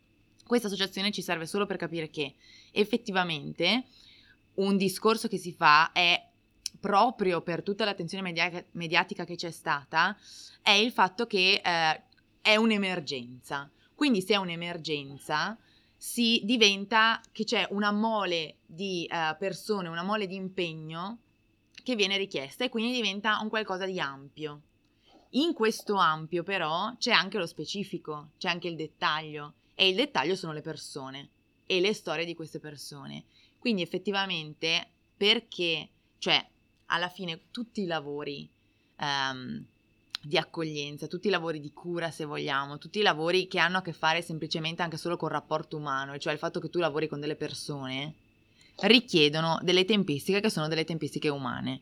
Questa 0.47 0.68
associazione 0.68 1.11
ci 1.11 1.20
serve 1.20 1.47
solo 1.47 1.66
per 1.66 1.79
capire 1.79 2.11
che 2.11 2.37
effettivamente 2.70 3.87
un 4.55 4.77
discorso 4.77 5.27
che 5.27 5.38
si 5.38 5.53
fa 5.53 5.90
è 5.90 6.29
proprio 6.85 7.40
per 7.40 7.62
tutta 7.62 7.87
l'attenzione 7.87 8.23
media- 8.23 8.62
mediatica 8.73 9.25
che 9.25 9.37
c'è 9.37 9.51
stata, 9.51 10.14
è 10.61 10.73
il 10.73 10.92
fatto 10.92 11.27
che 11.27 11.62
eh, 11.64 12.03
è 12.42 12.57
un'emergenza. 12.57 13.70
Quindi 13.94 14.20
se 14.20 14.35
è 14.35 14.37
un'emergenza 14.37 15.57
si 15.97 16.42
diventa 16.44 17.23
che 17.33 17.44
c'è 17.44 17.66
una 17.70 17.90
mole 17.90 18.57
di 18.66 19.09
eh, 19.11 19.35
persone, 19.38 19.88
una 19.88 20.03
mole 20.03 20.27
di 20.27 20.35
impegno 20.35 21.20
che 21.83 21.97
viene 21.97 22.18
richiesta 22.18 22.64
e 22.64 22.68
quindi 22.68 22.92
diventa 22.92 23.38
un 23.40 23.49
qualcosa 23.49 23.87
di 23.87 23.99
ampio. 23.99 24.61
In 25.31 25.55
questo 25.55 25.94
ampio 25.94 26.42
però 26.42 26.94
c'è 26.99 27.12
anche 27.12 27.38
lo 27.38 27.47
specifico, 27.47 28.33
c'è 28.37 28.51
anche 28.51 28.68
il 28.68 28.77
dettaglio 28.77 29.55
e 29.75 29.88
il 29.88 29.94
dettaglio 29.94 30.37
sono 30.37 30.53
le 30.53 30.61
persone 30.61 31.31
e 31.64 31.81
le 31.81 31.94
storie 31.94 32.27
di 32.27 32.35
queste 32.35 32.59
persone. 32.59 33.25
Quindi 33.59 33.81
effettivamente 33.81 34.87
perché, 35.16 35.88
cioè 36.18 36.47
alla 36.87 37.09
fine 37.09 37.42
tutti 37.51 37.83
i 37.83 37.87
lavori 37.87 38.49
ehm, 38.99 39.64
di 40.23 40.38
accoglienza, 40.38 41.07
tutti 41.07 41.29
i 41.29 41.31
lavori 41.31 41.61
di 41.61 41.73
cura 41.73 42.11
se 42.11 42.25
vogliamo, 42.25 42.79
tutti 42.79 42.99
i 42.99 43.03
lavori 43.03 43.47
che 43.47 43.59
hanno 43.59 43.79
a 43.79 43.83
che 43.83 43.92
fare 43.92 44.23
semplicemente 44.23 44.83
anche 44.83 44.97
solo 44.97 45.16
col 45.16 45.31
rapporto 45.31 45.77
umano, 45.77 46.16
cioè 46.18 46.33
il 46.33 46.38
fatto 46.38 46.61
che 46.61 46.70
tu 46.70 46.79
lavori 46.79 47.09
con 47.09 47.20
delle 47.20 47.37
persone, 47.37 48.14
richiedono 48.77 49.59
delle 49.62 49.85
tempistiche 49.85 50.40
che 50.40 50.51
sono 50.51 50.66
delle 50.68 50.85
tempistiche 50.85 51.29
umane 51.29 51.81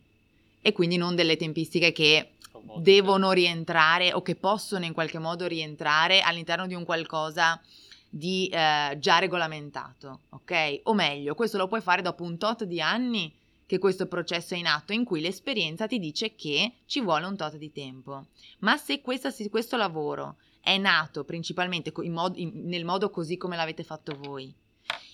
e 0.60 0.72
quindi 0.72 0.96
non 0.96 1.14
delle 1.14 1.36
tempistiche 1.36 1.92
che 1.92 2.32
devono 2.76 3.32
rientrare 3.32 4.12
o 4.12 4.22
che 4.22 4.36
possono 4.36 4.84
in 4.84 4.92
qualche 4.92 5.18
modo 5.18 5.46
rientrare 5.46 6.20
all'interno 6.20 6.66
di 6.66 6.74
un 6.74 6.84
qualcosa 6.84 7.60
di 8.08 8.46
eh, 8.48 8.96
già 8.98 9.18
regolamentato, 9.18 10.20
ok? 10.30 10.80
O 10.84 10.92
meglio, 10.94 11.34
questo 11.34 11.56
lo 11.56 11.66
puoi 11.66 11.80
fare 11.80 12.02
dopo 12.02 12.24
un 12.24 12.36
tot 12.36 12.64
di 12.64 12.80
anni 12.80 13.32
che 13.66 13.78
questo 13.78 14.06
processo 14.06 14.54
è 14.54 14.58
in 14.58 14.66
atto, 14.66 14.92
in 14.92 15.04
cui 15.04 15.20
l'esperienza 15.20 15.86
ti 15.86 15.98
dice 15.98 16.34
che 16.34 16.74
ci 16.86 17.00
vuole 17.00 17.26
un 17.26 17.36
tot 17.36 17.56
di 17.56 17.72
tempo. 17.72 18.26
Ma 18.60 18.76
se 18.76 19.00
questa, 19.00 19.30
se 19.30 19.48
questo 19.48 19.76
lavoro 19.76 20.36
è 20.60 20.78
nato 20.78 21.24
principalmente 21.24 21.92
in 22.02 22.12
mod- 22.12 22.38
in- 22.38 22.62
nel 22.64 22.84
modo 22.84 23.10
così 23.10 23.36
come 23.36 23.56
l'avete 23.56 23.82
fatto 23.82 24.16
voi, 24.18 24.54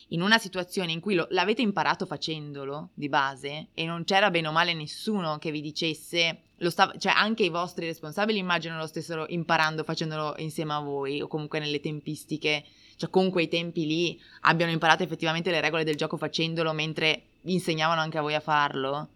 in 0.09 0.23
una 0.23 0.39
situazione 0.39 0.93
in 0.93 1.01
cui 1.01 1.15
lo, 1.15 1.27
l'avete 1.31 1.63
imparato 1.63 2.07
facendolo 2.07 2.91
di 2.95 3.09
base 3.09 3.69
e 3.75 3.85
non 3.85 4.05
c'era 4.05 4.31
bene 4.31 4.49
o 4.49 4.53
male 4.53 4.73
nessuno 4.75 5.39
che 5.39 5.51
vi 5.51 5.61
dicesse, 5.61 6.43
stav- 6.57 6.97
cioè 6.99 7.13
anche 7.15 7.45
i 7.45 7.51
vostri 7.51 7.87
responsabili 7.87 8.39
immagino 8.39 8.79
lo 8.79 8.87
stessero 8.87 9.27
imparando 9.29 9.85
facendolo 9.85 10.35
insieme 10.39 10.73
a 10.75 10.81
voi 10.81 11.21
o 11.21 11.27
comunque 11.27 11.59
nelle 11.59 11.81
tempistiche, 11.81 12.65
cioè 12.97 13.11
con 13.11 13.31
quei 13.31 13.49
tempi 13.49 13.87
lì 13.87 14.21
abbiano 14.43 14.73
imparato 14.73 15.03
effettivamente 15.03 15.51
le 15.51 15.61
regole 15.61 15.85
del 15.85 15.97
gioco 15.97 16.17
facendolo 16.17 16.73
mentre 16.73 17.25
insegnavano 17.43 18.01
anche 18.01 18.19
a 18.19 18.23
voi 18.23 18.35
a 18.35 18.41
farlo. 18.41 19.09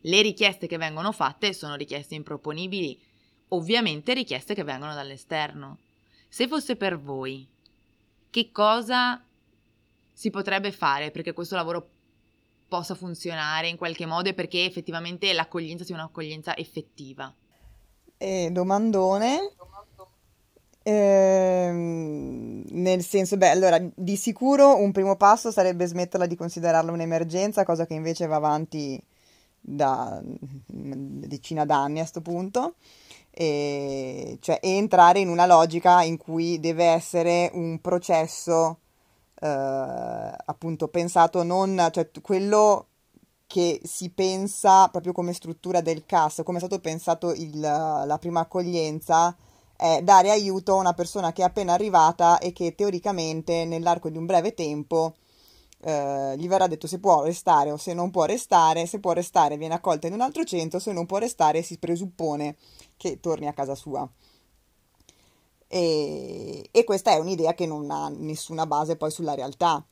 Le 0.00 0.22
richieste 0.22 0.66
che 0.66 0.78
vengono 0.78 1.12
fatte 1.12 1.52
sono 1.52 1.74
richieste 1.74 2.14
improponibili, 2.14 3.00
ovviamente 3.48 4.14
richieste 4.14 4.54
che 4.54 4.64
vengono 4.64 4.94
dall'esterno. 4.94 5.78
Se 6.28 6.48
fosse 6.48 6.76
per 6.76 6.98
voi, 6.98 7.46
che 8.30 8.50
cosa 8.50 9.22
si 10.12 10.30
potrebbe 10.30 10.72
fare 10.72 11.10
perché 11.10 11.32
questo 11.32 11.54
lavoro 11.54 11.88
possa 12.66 12.94
funzionare 12.94 13.68
in 13.68 13.76
qualche 13.76 14.06
modo 14.06 14.30
e 14.30 14.34
perché 14.34 14.64
effettivamente 14.64 15.32
l'accoglienza 15.32 15.84
sia 15.84 15.94
un'accoglienza 15.94 16.56
effettiva? 16.56 17.32
E 18.16 18.48
domandone. 18.50 19.52
Ehm, 20.84 22.64
nel 22.70 23.04
senso, 23.04 23.36
beh, 23.36 23.50
allora 23.50 23.78
di 23.94 24.16
sicuro 24.16 24.76
un 24.76 24.90
primo 24.92 25.16
passo 25.16 25.50
sarebbe 25.50 25.86
smetterla 25.86 26.26
di 26.26 26.36
considerarla 26.36 26.90
un'emergenza, 26.92 27.64
cosa 27.64 27.86
che 27.86 27.94
invece 27.94 28.26
va 28.26 28.36
avanti 28.36 29.00
da 29.60 30.20
una 30.72 30.94
decina 31.26 31.64
d'anni 31.64 31.98
a 31.98 32.00
questo 32.00 32.20
punto, 32.20 32.74
e, 33.30 34.38
cioè 34.40 34.58
entrare 34.60 35.20
in 35.20 35.28
una 35.28 35.46
logica 35.46 36.02
in 36.02 36.16
cui 36.16 36.58
deve 36.60 36.84
essere 36.84 37.50
un 37.54 37.80
processo 37.80 38.78
eh, 39.40 39.46
appunto 39.48 40.88
pensato 40.88 41.42
non, 41.42 41.88
cioè 41.92 42.10
quello 42.20 42.86
che 43.46 43.80
si 43.84 44.10
pensa 44.10 44.88
proprio 44.88 45.12
come 45.12 45.32
struttura 45.32 45.80
del 45.80 46.04
CAS, 46.06 46.42
come 46.44 46.58
è 46.58 46.60
stato 46.60 46.80
pensato 46.80 47.32
il, 47.32 47.60
la 47.60 48.16
prima 48.20 48.40
accoglienza, 48.40 49.36
è 49.82 50.00
dare 50.00 50.30
aiuto 50.30 50.74
a 50.74 50.76
una 50.76 50.92
persona 50.92 51.32
che 51.32 51.42
è 51.42 51.44
appena 51.44 51.72
arrivata 51.72 52.38
e 52.38 52.52
che 52.52 52.76
teoricamente 52.76 53.64
nell'arco 53.64 54.10
di 54.10 54.16
un 54.16 54.26
breve 54.26 54.54
tempo 54.54 55.16
eh, 55.80 56.36
gli 56.36 56.46
verrà 56.46 56.68
detto 56.68 56.86
se 56.86 57.00
può 57.00 57.24
restare 57.24 57.72
o 57.72 57.76
se 57.76 57.92
non 57.92 58.12
può 58.12 58.24
restare, 58.24 58.86
se 58.86 59.00
può 59.00 59.10
restare 59.10 59.56
viene 59.56 59.74
accolta 59.74 60.06
in 60.06 60.12
un 60.12 60.20
altro 60.20 60.44
centro, 60.44 60.78
se 60.78 60.92
non 60.92 61.04
può 61.04 61.18
restare 61.18 61.62
si 61.62 61.78
presuppone 61.78 62.54
che 62.96 63.18
torni 63.18 63.48
a 63.48 63.52
casa 63.52 63.74
sua. 63.74 64.08
E, 65.66 66.68
e 66.70 66.84
questa 66.84 67.10
è 67.10 67.18
un'idea 67.18 67.52
che 67.54 67.66
non 67.66 67.90
ha 67.90 68.08
nessuna 68.08 68.66
base 68.66 68.94
poi 68.94 69.10
sulla 69.10 69.34
realtà. 69.34 69.84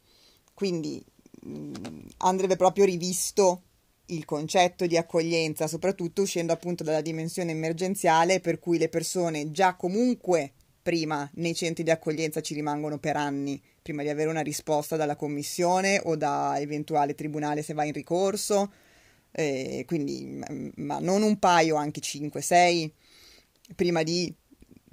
Quindi 0.55 1.05
mh, 1.42 1.50
mm, 1.50 1.98
andrebbe 2.18 2.55
proprio 2.55 2.85
rivisto 2.85 3.62
il 4.14 4.24
concetto 4.24 4.86
di 4.86 4.96
accoglienza, 4.96 5.66
soprattutto 5.66 6.22
uscendo 6.22 6.52
appunto 6.52 6.84
dalla 6.84 7.00
dimensione 7.00 7.50
emergenziale 7.52 8.40
per 8.40 8.58
cui 8.58 8.78
le 8.78 8.88
persone 8.88 9.50
già 9.50 9.74
comunque 9.74 10.52
prima 10.82 11.28
nei 11.34 11.54
centri 11.54 11.84
di 11.84 11.90
accoglienza 11.90 12.40
ci 12.40 12.54
rimangono 12.54 12.98
per 12.98 13.16
anni 13.16 13.60
prima 13.82 14.02
di 14.02 14.08
avere 14.08 14.30
una 14.30 14.40
risposta 14.40 14.96
dalla 14.96 15.16
commissione 15.16 16.00
o 16.04 16.16
da 16.16 16.58
eventuale 16.58 17.14
tribunale 17.14 17.62
se 17.62 17.74
va 17.74 17.84
in 17.84 17.92
ricorso, 17.92 18.70
eh, 19.32 19.84
quindi 19.86 20.40
ma 20.76 20.98
non 20.98 21.22
un 21.22 21.38
paio, 21.38 21.76
anche 21.76 22.00
5, 22.00 22.40
6 22.40 22.94
prima 23.74 24.02
di 24.02 24.32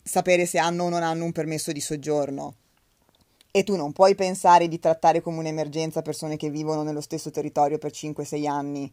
sapere 0.04 0.46
se 0.46 0.58
hanno 0.58 0.86
o 0.86 0.90
non 0.90 1.04
hanno 1.04 1.26
un 1.26 1.32
permesso 1.32 1.72
di 1.72 1.82
soggiorno. 1.82 2.56
E 3.52 3.64
tu 3.64 3.76
non 3.76 3.92
puoi 3.92 4.16
pensare 4.16 4.68
di 4.68 4.80
trattare 4.80 5.22
come 5.22 5.40
un'emergenza 5.40 6.02
persone 6.02 6.38
che 6.38 6.50
vivono 6.50 6.84
nello 6.84 7.02
stesso 7.02 7.32
territorio 7.32 7.78
per 7.78 7.92
5-6 7.92 8.48
anni. 8.48 8.92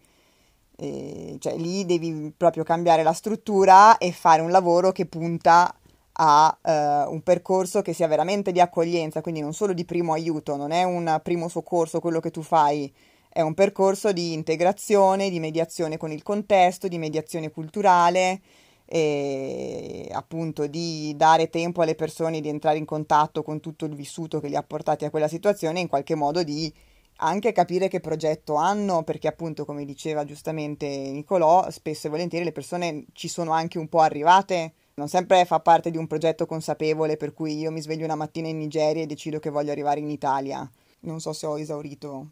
E, 0.76 1.36
cioè 1.38 1.56
lì 1.56 1.84
devi 1.84 2.32
proprio 2.36 2.64
cambiare 2.64 3.02
la 3.02 3.12
struttura 3.12 3.98
e 3.98 4.12
fare 4.12 4.42
un 4.42 4.50
lavoro 4.50 4.92
che 4.92 5.06
punta 5.06 5.74
a 6.16 6.58
uh, 6.62 7.12
un 7.12 7.22
percorso 7.22 7.82
che 7.82 7.92
sia 7.92 8.06
veramente 8.06 8.52
di 8.52 8.60
accoglienza, 8.60 9.20
quindi 9.20 9.40
non 9.40 9.52
solo 9.52 9.72
di 9.72 9.84
primo 9.84 10.12
aiuto, 10.12 10.56
non 10.56 10.70
è 10.70 10.84
un 10.84 11.20
primo 11.22 11.48
soccorso 11.48 12.00
quello 12.00 12.20
che 12.20 12.30
tu 12.30 12.42
fai, 12.42 12.92
è 13.28 13.40
un 13.40 13.54
percorso 13.54 14.12
di 14.12 14.32
integrazione, 14.32 15.28
di 15.28 15.40
mediazione 15.40 15.96
con 15.96 16.12
il 16.12 16.22
contesto, 16.22 16.86
di 16.86 16.98
mediazione 16.98 17.50
culturale 17.50 18.40
e 18.86 20.08
appunto 20.12 20.66
di 20.66 21.14
dare 21.16 21.48
tempo 21.48 21.82
alle 21.82 21.94
persone 21.94 22.40
di 22.40 22.48
entrare 22.48 22.78
in 22.78 22.84
contatto 22.84 23.42
con 23.42 23.58
tutto 23.58 23.86
il 23.86 23.94
vissuto 23.94 24.40
che 24.40 24.48
li 24.48 24.56
ha 24.56 24.62
portati 24.62 25.04
a 25.04 25.10
quella 25.10 25.26
situazione 25.26 25.78
e 25.78 25.82
in 25.82 25.88
qualche 25.88 26.14
modo 26.14 26.44
di 26.44 26.72
anche 27.16 27.52
capire 27.52 27.88
che 27.88 28.00
progetto 28.00 28.54
hanno, 28.54 29.02
perché 29.02 29.28
appunto 29.28 29.64
come 29.64 29.84
diceva 29.84 30.24
giustamente 30.24 30.86
Nicolò, 30.86 31.70
spesso 31.70 32.06
e 32.06 32.10
volentieri 32.10 32.44
le 32.44 32.52
persone 32.52 33.04
ci 33.12 33.28
sono 33.28 33.52
anche 33.52 33.78
un 33.78 33.88
po' 33.88 34.00
arrivate, 34.00 34.72
non 34.94 35.08
sempre 35.08 35.44
fa 35.44 35.60
parte 35.60 35.90
di 35.90 35.96
un 35.96 36.06
progetto 36.06 36.46
consapevole 36.46 37.16
per 37.16 37.32
cui 37.32 37.58
io 37.58 37.70
mi 37.70 37.80
sveglio 37.80 38.04
una 38.04 38.14
mattina 38.14 38.48
in 38.48 38.58
Nigeria 38.58 39.02
e 39.02 39.06
decido 39.06 39.38
che 39.38 39.50
voglio 39.50 39.72
arrivare 39.72 40.00
in 40.00 40.10
Italia. 40.10 40.68
Non 41.00 41.20
so 41.20 41.32
se 41.32 41.46
ho 41.46 41.58
esaurito 41.58 42.30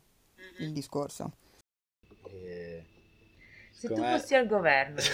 il 0.58 0.72
discorso. 0.72 1.32
Se 3.70 3.88
tu 3.88 3.96
fossi 3.96 4.34
al 4.34 4.46
governo, 4.46 5.00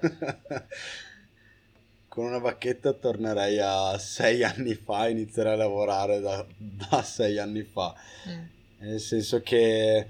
con 2.16 2.24
una 2.24 2.40
bacchetta 2.40 2.94
tornerei 2.94 3.58
a 3.60 3.98
sei 3.98 4.42
anni 4.42 4.72
fa, 4.72 5.06
inizierei 5.06 5.52
a 5.52 5.56
lavorare 5.56 6.20
da, 6.20 6.46
da 6.56 7.02
sei 7.02 7.36
anni 7.36 7.62
fa. 7.62 7.94
Mm. 8.26 8.44
Nel 8.78 9.00
senso 9.00 9.42
che 9.42 10.06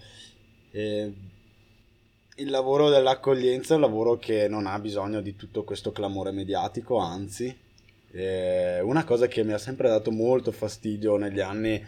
eh, 0.71 1.12
il 2.37 2.49
lavoro 2.49 2.90
dell'accoglienza 2.90 3.73
è 3.73 3.75
un 3.75 3.83
lavoro 3.83 4.19
che 4.19 4.47
non 4.47 4.69
ha 4.69 4.79
bisogno 4.79 5.21
di 5.21 5.35
tutto 5.35 5.64
questo 5.64 5.90
clamore 5.90 6.31
mediatico, 6.31 6.97
anzi, 6.99 7.53
eh, 8.12 8.81
una 8.83 9.03
cosa 9.03 9.27
che 9.27 9.42
mi 9.42 9.53
ha 9.53 9.59
sempre 9.59 9.88
dato 9.88 10.12
molto 10.12 10.53
fastidio 10.53 11.16
negli 11.16 11.40
anni, 11.40 11.85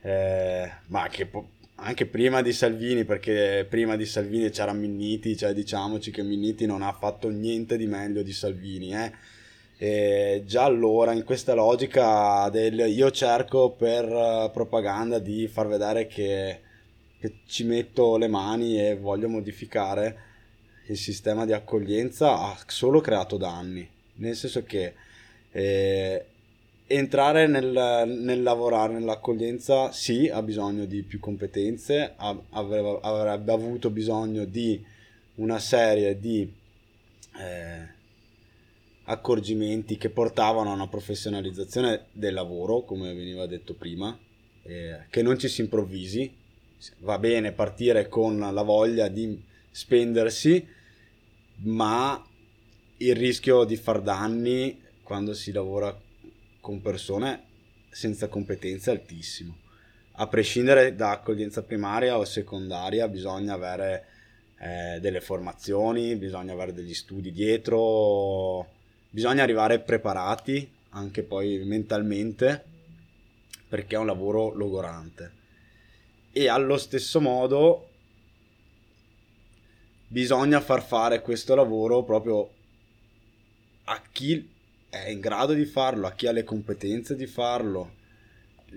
eh, 0.00 0.70
ma 0.86 1.08
che 1.08 1.26
po- 1.26 1.48
anche 1.74 2.06
prima 2.06 2.40
di 2.40 2.52
Salvini, 2.52 3.04
perché 3.04 3.66
prima 3.68 3.96
di 3.96 4.06
Salvini 4.06 4.48
c'era 4.50 4.72
Minniti, 4.72 5.36
cioè 5.36 5.52
diciamoci 5.52 6.12
che 6.12 6.22
Minniti 6.22 6.66
non 6.66 6.82
ha 6.82 6.92
fatto 6.92 7.28
niente 7.30 7.76
di 7.76 7.88
meglio 7.88 8.22
di 8.22 8.32
Salvini, 8.32 8.94
eh. 8.94 9.34
E 9.78 10.42
già 10.46 10.64
allora 10.64 11.12
in 11.12 11.22
questa 11.22 11.52
logica 11.52 12.48
del 12.48 12.78
io 12.88 13.10
cerco 13.10 13.70
per 13.70 14.06
uh, 14.10 14.50
propaganda 14.50 15.18
di 15.18 15.46
far 15.48 15.68
vedere 15.68 16.06
che, 16.06 16.60
che, 17.20 17.40
ci 17.46 17.64
metto 17.64 18.16
le 18.16 18.26
mani 18.26 18.80
e 18.80 18.96
voglio 18.96 19.28
modificare 19.28 20.24
il 20.86 20.96
sistema 20.96 21.44
di 21.44 21.52
accoglienza 21.52 22.38
ha 22.38 22.56
solo 22.66 23.02
creato 23.02 23.36
danni. 23.36 23.86
Nel 24.14 24.34
senso 24.34 24.64
che 24.64 24.94
eh, 25.52 26.24
entrare 26.86 27.46
nel, 27.46 28.04
nel, 28.06 28.42
lavorare 28.42 28.94
nell'accoglienza 28.94 29.92
sì 29.92 30.28
ha 30.28 30.40
bisogno 30.40 30.86
di 30.86 31.02
più 31.02 31.20
competenze 31.20 32.14
avrebbe, 32.16 32.98
avrebbe 33.02 33.52
avuto 33.52 33.90
bisogno 33.90 34.46
di 34.46 34.82
una 35.34 35.58
serie 35.58 36.18
di 36.18 36.50
eh, 37.38 37.95
accorgimenti 39.06 39.96
che 39.96 40.10
portavano 40.10 40.70
a 40.70 40.74
una 40.74 40.88
professionalizzazione 40.88 42.06
del 42.12 42.34
lavoro 42.34 42.82
come 42.82 43.12
veniva 43.14 43.46
detto 43.46 43.74
prima 43.74 44.16
eh, 44.62 45.06
che 45.10 45.22
non 45.22 45.38
ci 45.38 45.48
si 45.48 45.60
improvvisi 45.62 46.34
va 46.98 47.18
bene 47.18 47.52
partire 47.52 48.08
con 48.08 48.38
la 48.38 48.62
voglia 48.62 49.08
di 49.08 49.42
spendersi 49.70 50.66
ma 51.58 52.24
il 52.98 53.14
rischio 53.14 53.64
di 53.64 53.76
far 53.76 54.00
danni 54.02 54.82
quando 55.02 55.34
si 55.34 55.52
lavora 55.52 55.96
con 56.60 56.80
persone 56.80 57.44
senza 57.90 58.28
competenze 58.28 58.90
è 58.90 58.94
altissimo. 58.94 59.56
A 60.18 60.26
prescindere 60.26 60.94
da 60.94 61.12
accoglienza 61.12 61.62
primaria 61.62 62.18
o 62.18 62.24
secondaria, 62.24 63.08
bisogna 63.08 63.54
avere 63.54 64.04
eh, 64.58 64.98
delle 65.00 65.20
formazioni, 65.20 66.16
bisogna 66.16 66.52
avere 66.52 66.72
degli 66.72 66.92
studi 66.92 67.32
dietro, 67.32 68.66
bisogna 69.16 69.44
arrivare 69.44 69.78
preparati 69.78 70.70
anche 70.90 71.22
poi 71.22 71.64
mentalmente 71.64 72.62
perché 73.66 73.96
è 73.96 73.98
un 73.98 74.04
lavoro 74.04 74.52
logorante. 74.52 75.32
E 76.32 76.50
allo 76.50 76.76
stesso 76.76 77.18
modo 77.18 77.88
bisogna 80.06 80.60
far 80.60 80.84
fare 80.84 81.22
questo 81.22 81.54
lavoro 81.54 82.02
proprio 82.02 82.50
a 83.84 84.02
chi 84.12 84.50
è 84.90 85.08
in 85.08 85.20
grado 85.20 85.54
di 85.54 85.64
farlo, 85.64 86.06
a 86.06 86.12
chi 86.12 86.26
ha 86.26 86.32
le 86.32 86.44
competenze 86.44 87.16
di 87.16 87.26
farlo 87.26 87.94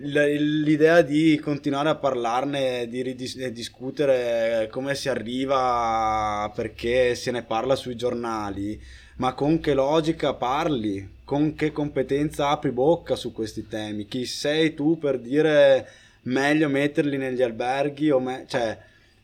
l'idea 0.01 1.01
di 1.01 1.37
continuare 1.39 1.89
a 1.89 1.95
parlarne, 1.95 2.87
di 2.87 3.15
discutere 3.15 4.69
come 4.71 4.95
si 4.95 5.09
arriva, 5.09 6.51
perché 6.55 7.15
se 7.15 7.31
ne 7.31 7.43
parla 7.43 7.75
sui 7.75 7.95
giornali, 7.95 8.81
ma 9.19 9.33
con 9.33 9.59
che 9.59 9.73
logica 9.73 10.33
parli, 10.33 11.17
con 11.25 11.53
che 11.53 11.71
competenza 11.71 12.49
apri 12.49 12.71
bocca 12.71 13.15
su 13.15 13.31
questi 13.33 13.67
temi, 13.67 14.07
chi 14.07 14.25
sei 14.25 14.73
tu 14.73 14.97
per 14.97 15.19
dire 15.19 15.87
meglio 16.23 16.69
metterli 16.69 17.17
negli 17.17 17.41
alberghi 17.41 18.11
o 18.11 18.19
me- 18.19 18.45
cioè 18.47 18.77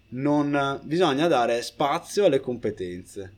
non 0.09 0.79
bisogna 0.83 1.27
dare 1.27 1.61
spazio 1.61 2.25
alle 2.25 2.39
competenze. 2.41 3.33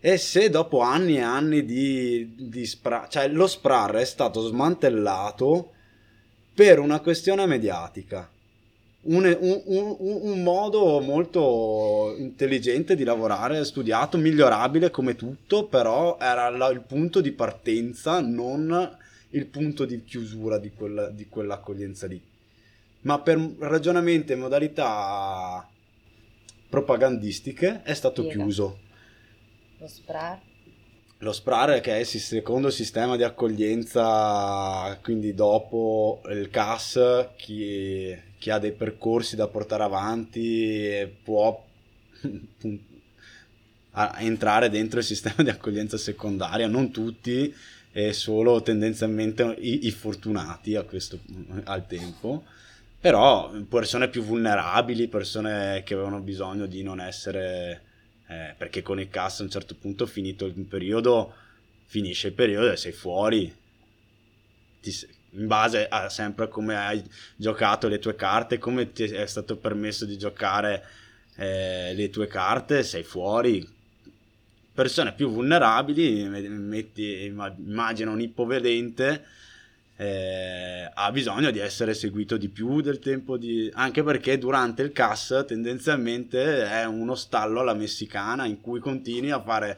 E 0.00 0.16
se 0.16 0.48
dopo 0.48 0.80
anni 0.80 1.16
e 1.16 1.22
anni 1.22 1.64
di, 1.64 2.34
di 2.36 2.64
spra- 2.64 3.06
cioè 3.08 3.28
lo 3.28 3.46
SPRAR 3.46 3.96
è 3.96 4.04
stato 4.04 4.46
smantellato 4.46 5.72
per 6.54 6.78
una 6.78 7.00
questione 7.00 7.46
mediatica. 7.46 8.28
Un, 9.10 9.24
un, 9.40 9.62
un, 9.64 9.96
un, 9.98 10.42
modo 10.42 11.00
molto 11.00 12.14
intelligente 12.18 12.94
di 12.94 13.04
lavorare, 13.04 13.64
studiato, 13.64 14.18
migliorabile 14.18 14.90
come 14.90 15.16
tutto, 15.16 15.66
però 15.66 16.18
era 16.20 16.50
la, 16.50 16.68
il 16.68 16.82
punto 16.82 17.22
di 17.22 17.32
partenza, 17.32 18.20
non 18.20 18.96
il 19.30 19.46
punto 19.46 19.86
di 19.86 20.04
chiusura 20.04 20.58
di, 20.58 20.72
quella, 20.72 21.08
di 21.08 21.26
quell'accoglienza 21.26 22.06
lì. 22.06 22.20
Ma 23.02 23.18
per 23.20 23.38
ragionamenti 23.60 24.32
e 24.32 24.36
modalità 24.36 25.66
propagandistiche 26.68 27.82
è 27.82 27.94
stato 27.94 28.22
Spiega. 28.22 28.42
chiuso. 28.42 28.78
Lo 29.78 29.86
SPRAR? 29.86 30.40
Lo 31.22 31.32
SPRAR 31.32 31.80
che 31.80 31.96
è 31.96 31.98
il 31.98 32.06
secondo 32.06 32.70
sistema 32.70 33.16
di 33.16 33.24
accoglienza, 33.24 34.96
quindi 35.02 35.34
dopo 35.34 36.20
il 36.28 36.48
CAS, 36.48 37.30
chi, 37.36 38.16
chi 38.38 38.50
ha 38.50 38.58
dei 38.58 38.70
percorsi 38.70 39.34
da 39.34 39.48
portare 39.48 39.82
avanti 39.82 41.16
può 41.24 41.66
entrare 44.18 44.70
dentro 44.70 45.00
il 45.00 45.04
sistema 45.04 45.42
di 45.42 45.50
accoglienza 45.50 45.96
secondaria, 45.96 46.68
non 46.68 46.92
tutti, 46.92 47.52
e 47.90 48.12
solo 48.12 48.62
tendenzialmente 48.62 49.56
i, 49.58 49.88
i 49.88 49.90
fortunati 49.90 50.76
a 50.76 50.84
questo, 50.84 51.18
al 51.64 51.84
tempo. 51.88 52.44
Però 53.00 53.50
persone 53.68 54.08
più 54.08 54.22
vulnerabili, 54.22 55.08
persone 55.08 55.82
che 55.84 55.94
avevano 55.94 56.20
bisogno 56.20 56.66
di 56.66 56.84
non 56.84 57.00
essere 57.00 57.87
eh, 58.28 58.54
perché 58.56 58.82
con 58.82 59.00
il 59.00 59.08
cast 59.08 59.40
a 59.40 59.44
un 59.44 59.50
certo 59.50 59.74
punto 59.74 60.06
finito 60.06 60.44
il 60.44 60.64
periodo 60.64 61.34
finisce 61.86 62.28
il 62.28 62.34
periodo 62.34 62.70
e 62.70 62.76
sei 62.76 62.92
fuori. 62.92 63.54
Ti, 64.80 65.16
in 65.32 65.46
base 65.46 65.88
a 65.88 66.08
sempre 66.08 66.48
come 66.48 66.76
hai 66.76 67.02
giocato 67.36 67.88
le 67.88 67.98
tue 67.98 68.14
carte 68.14 68.58
come 68.58 68.92
ti 68.92 69.04
è 69.04 69.26
stato 69.26 69.56
permesso 69.56 70.06
di 70.06 70.16
giocare 70.16 70.84
eh, 71.36 71.92
le 71.94 72.10
tue 72.10 72.26
carte 72.26 72.82
sei 72.82 73.02
fuori. 73.02 73.76
Persone 74.72 75.12
più 75.12 75.28
vulnerabili 75.28 76.28
metti, 76.28 77.24
immagina 77.24 78.10
un 78.10 78.20
ipovedente 78.20 79.24
eh, 80.00 80.88
ha 80.94 81.10
bisogno 81.10 81.50
di 81.50 81.58
essere 81.58 81.92
seguito 81.92 82.36
di 82.36 82.48
più 82.48 82.80
del 82.80 83.00
tempo 83.00 83.36
di... 83.36 83.68
anche 83.74 84.04
perché 84.04 84.38
durante 84.38 84.82
il 84.82 84.92
CAS 84.92 85.44
tendenzialmente 85.44 86.64
è 86.70 86.84
uno 86.84 87.16
stallo 87.16 87.58
alla 87.58 87.74
messicana 87.74 88.44
in 88.44 88.60
cui 88.60 88.78
continui 88.78 89.32
a 89.32 89.42
fare 89.42 89.76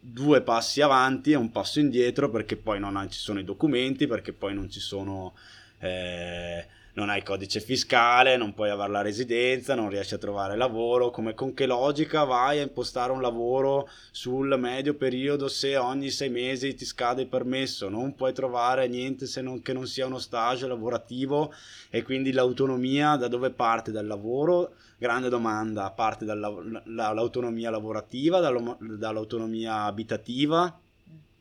due 0.00 0.40
passi 0.42 0.80
avanti 0.80 1.30
e 1.30 1.36
un 1.36 1.52
passo 1.52 1.78
indietro 1.78 2.28
perché 2.28 2.56
poi 2.56 2.80
non 2.80 3.06
ci 3.08 3.20
sono 3.20 3.38
i 3.38 3.44
documenti, 3.44 4.08
perché 4.08 4.32
poi 4.32 4.52
non 4.52 4.68
ci 4.68 4.80
sono... 4.80 5.34
Eh, 5.78 6.66
non 6.96 7.10
hai 7.10 7.22
codice 7.22 7.60
fiscale, 7.60 8.38
non 8.38 8.54
puoi 8.54 8.70
avere 8.70 8.90
la 8.90 9.02
residenza, 9.02 9.74
non 9.74 9.90
riesci 9.90 10.14
a 10.14 10.18
trovare 10.18 10.56
lavoro, 10.56 11.10
come 11.10 11.34
con 11.34 11.52
che 11.52 11.66
logica 11.66 12.24
vai 12.24 12.58
a 12.58 12.62
impostare 12.62 13.12
un 13.12 13.20
lavoro 13.20 13.88
sul 14.10 14.58
medio 14.58 14.94
periodo 14.94 15.46
se 15.48 15.76
ogni 15.76 16.08
sei 16.08 16.30
mesi 16.30 16.74
ti 16.74 16.86
scade 16.86 17.22
il 17.22 17.28
permesso, 17.28 17.90
non 17.90 18.14
puoi 18.14 18.32
trovare 18.32 18.88
niente 18.88 19.26
se 19.26 19.42
non 19.42 19.60
che 19.60 19.74
non 19.74 19.86
sia 19.86 20.06
uno 20.06 20.18
stage 20.18 20.66
lavorativo 20.66 21.52
e 21.90 22.02
quindi 22.02 22.32
l'autonomia 22.32 23.16
da 23.16 23.28
dove 23.28 23.50
parte? 23.50 23.92
Dal 23.92 24.06
lavoro? 24.06 24.72
Grande 24.96 25.28
domanda, 25.28 25.90
parte 25.90 26.24
dall'autonomia 26.24 27.68
lavorativa, 27.68 28.40
dall'autonomia 28.40 29.82
abitativa, 29.82 30.80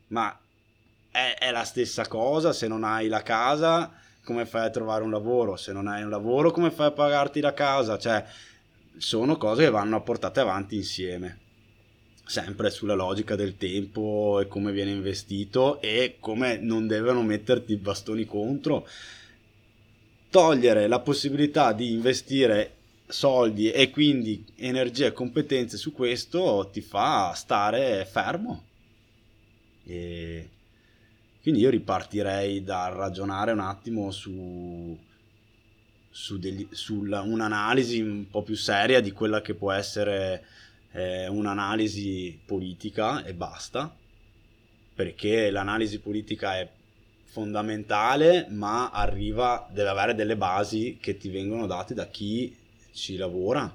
ma 0.08 0.38
è, 1.10 1.36
è 1.40 1.52
la 1.52 1.64
stessa 1.64 2.06
cosa 2.10 2.52
se 2.52 2.68
non 2.68 2.84
hai 2.84 3.08
la 3.08 3.22
casa 3.22 4.04
come 4.26 4.46
fai 4.46 4.66
a 4.66 4.70
trovare 4.72 5.04
un 5.04 5.12
lavoro? 5.12 5.56
Se 5.56 5.72
non 5.72 5.88
hai 5.88 6.04
un 6.04 6.10
lavoro, 6.10 6.52
come 6.52 6.72
fai 6.72 6.88
a 6.88 6.92
pagarti 6.92 7.40
la 7.40 7.54
casa? 7.54 7.98
Cioè, 7.98 8.26
sono 8.98 9.38
cose 9.38 9.66
che 9.66 9.70
vanno 9.70 10.02
portate 10.02 10.42
avanti 10.42 10.76
insieme. 10.76 11.40
Sempre 12.26 12.72
sulla 12.72 12.96
logica 12.96 13.36
del 13.36 13.56
tempo 13.56 14.40
e 14.42 14.48
come 14.48 14.72
viene 14.72 14.92
investito 14.92 15.80
e 15.80 16.18
come 16.20 16.58
non 16.58 16.88
devono 16.88 17.22
metterti 17.22 17.78
bastoni 17.78 18.26
contro. 18.26 18.88
Togliere 20.32 20.88
la 20.88 21.00
possibilità 21.00 21.72
di 21.72 21.92
investire 21.92 22.74
soldi 23.08 23.70
e 23.70 23.92
quindi 23.92 24.44
energie 24.56 25.06
e 25.06 25.14
competenze 25.14 25.78
su 25.78 25.94
questo 25.94 26.68
ti 26.74 26.82
fa 26.82 27.32
stare 27.36 28.06
fermo. 28.06 28.64
E 29.86 30.50
quindi 31.46 31.62
io 31.62 31.70
ripartirei 31.70 32.64
da 32.64 32.88
ragionare 32.88 33.52
un 33.52 33.60
attimo 33.60 34.10
su, 34.10 34.98
su, 36.10 36.40
degli, 36.40 36.68
su 36.72 37.02
un'analisi 37.02 38.02
un 38.02 38.28
po' 38.32 38.42
più 38.42 38.56
seria 38.56 39.00
di 39.00 39.12
quella 39.12 39.42
che 39.42 39.54
può 39.54 39.72
essere 39.72 40.44
eh, 40.92 41.28
un'analisi 41.28 42.40
politica 42.44 43.24
e 43.24 43.36
basta, 43.36 43.96
perché 44.96 45.52
l'analisi 45.52 46.00
politica 46.00 46.58
è 46.58 46.68
fondamentale, 47.26 48.48
ma 48.50 48.90
arriva, 48.90 49.70
deve 49.72 49.90
avere 49.90 50.16
delle 50.16 50.38
basi 50.38 50.98
che 51.00 51.16
ti 51.16 51.30
vengono 51.30 51.68
date 51.68 51.94
da 51.94 52.08
chi 52.08 52.58
ci 52.92 53.18
lavora, 53.18 53.72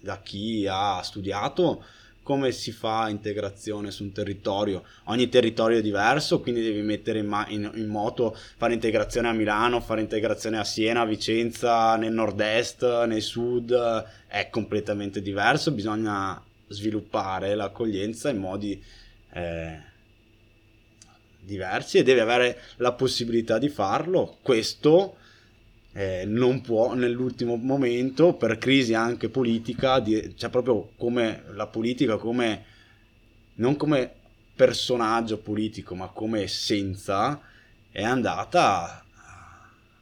da 0.00 0.20
chi 0.20 0.66
ha 0.68 1.00
studiato 1.02 1.80
come 2.28 2.52
si 2.52 2.72
fa 2.72 3.08
integrazione 3.08 3.90
su 3.90 4.02
un 4.02 4.12
territorio. 4.12 4.84
Ogni 5.04 5.30
territorio 5.30 5.78
è 5.78 5.80
diverso, 5.80 6.40
quindi 6.40 6.60
devi 6.60 6.82
mettere 6.82 7.20
in, 7.20 7.26
ma- 7.26 7.46
in, 7.48 7.70
in, 7.74 7.86
moto, 7.86 8.36
fare 8.58 8.74
integrazione 8.74 9.28
a 9.28 9.32
Milano, 9.32 9.80
fare 9.80 10.02
integrazione 10.02 10.58
a 10.58 10.64
Siena, 10.64 11.00
a 11.00 11.06
Vicenza, 11.06 11.96
nel 11.96 12.12
nord-est, 12.12 13.06
nel 13.06 13.22
sud, 13.22 13.72
è 14.26 14.50
completamente 14.50 15.22
diverso, 15.22 15.72
bisogna 15.72 16.38
sviluppare 16.66 17.54
l'accoglienza 17.54 18.28
in 18.28 18.36
modi 18.36 18.84
eh, 19.32 19.80
diversi 21.40 21.96
e 21.96 22.02
devi 22.02 22.20
avere 22.20 22.60
la 22.76 22.92
possibilità 22.92 23.56
di 23.56 23.70
farlo. 23.70 24.36
Questo 24.42 25.16
eh, 25.92 26.24
non 26.26 26.60
può 26.60 26.94
nell'ultimo 26.94 27.56
momento 27.56 28.34
per 28.34 28.58
crisi 28.58 28.94
anche 28.94 29.28
politica, 29.28 30.00
di, 30.00 30.34
cioè 30.36 30.50
proprio 30.50 30.90
come 30.96 31.44
la 31.52 31.66
politica 31.66 32.16
come 32.16 32.64
non 33.54 33.76
come 33.76 34.10
personaggio 34.54 35.38
politico, 35.38 35.94
ma 35.94 36.08
come 36.08 36.42
essenza 36.42 37.40
è 37.90 38.02
andata 38.02 39.04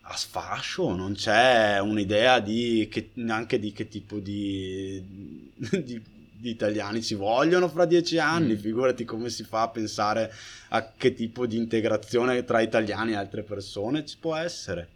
a, 0.03 0.17
sfascio, 0.17 0.95
non 0.95 1.15
c'è 1.15 1.79
un'idea 1.79 2.41
di 2.41 2.89
che, 2.91 3.11
neanche 3.15 3.59
di 3.59 3.73
che 3.73 3.89
tipo 3.89 4.19
di, 4.19 5.03
di, 5.55 6.03
di 6.39 6.51
italiani 6.51 7.03
ci 7.03 7.15
vogliono 7.15 7.69
fra 7.69 7.85
dieci 7.85 8.19
anni, 8.19 8.55
mm. 8.55 8.59
figurati 8.59 9.05
come 9.05 9.29
si 9.31 9.45
fa 9.45 9.63
a 9.63 9.69
pensare 9.69 10.33
a 10.69 10.93
che 10.97 11.13
tipo 11.15 11.47
di 11.47 11.57
integrazione 11.57 12.45
tra 12.45 12.61
italiani 12.61 13.13
e 13.13 13.17
altre 13.17 13.43
persone 13.43 14.05
ci 14.05 14.17
può 14.19 14.35
essere 14.37 14.89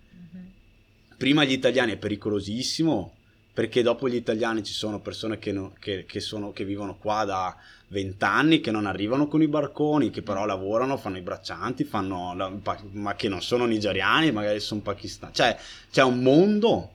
prima 1.21 1.45
gli 1.45 1.53
italiani 1.53 1.93
è 1.93 1.97
pericolosissimo 1.99 3.13
perché 3.53 3.83
dopo 3.83 4.09
gli 4.09 4.15
italiani 4.15 4.65
ci 4.65 4.73
sono 4.73 5.01
persone 5.01 5.39
che, 5.39 5.53
no, 5.53 5.75
che, 5.79 6.07
che, 6.07 6.19
sono, 6.19 6.51
che 6.51 6.65
vivono 6.65 6.97
qua 6.97 7.25
da 7.27 7.55
vent'anni, 7.89 8.61
che 8.61 8.71
non 8.71 8.87
arrivano 8.87 9.29
con 9.29 9.43
i 9.43 9.47
barconi, 9.47 10.09
che 10.09 10.23
però 10.23 10.47
lavorano, 10.47 10.97
fanno 10.97 11.19
i 11.19 11.21
braccianti, 11.21 11.85
fanno 11.85 12.35
la, 12.35 12.51
ma 12.93 13.15
che 13.17 13.29
non 13.29 13.43
sono 13.43 13.67
nigeriani, 13.67 14.33
magari 14.33 14.61
sono 14.61 14.81
pakistani. 14.81 15.35
Cioè 15.35 15.59
c'è 15.91 16.03
un 16.03 16.23
mondo 16.23 16.91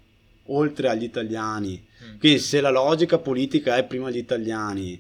oltre 0.46 0.90
agli 0.90 1.04
italiani. 1.04 1.86
Mm. 2.04 2.18
Quindi 2.18 2.40
se 2.40 2.62
la 2.62 2.72
logica 2.72 3.20
politica 3.20 3.78
è 3.78 3.84
prima 3.84 4.10
gli 4.10 4.18
italiani, 4.18 5.00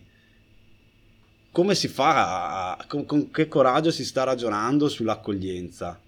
come 1.49 1.73
si 1.73 1.87
fa? 1.87 2.77
Con, 2.87 3.07
con 3.07 3.31
che 3.31 3.47
coraggio 3.47 3.89
si 3.89 4.05
sta 4.05 4.23
ragionando 4.23 4.87
sull'accoglienza? 4.87 5.99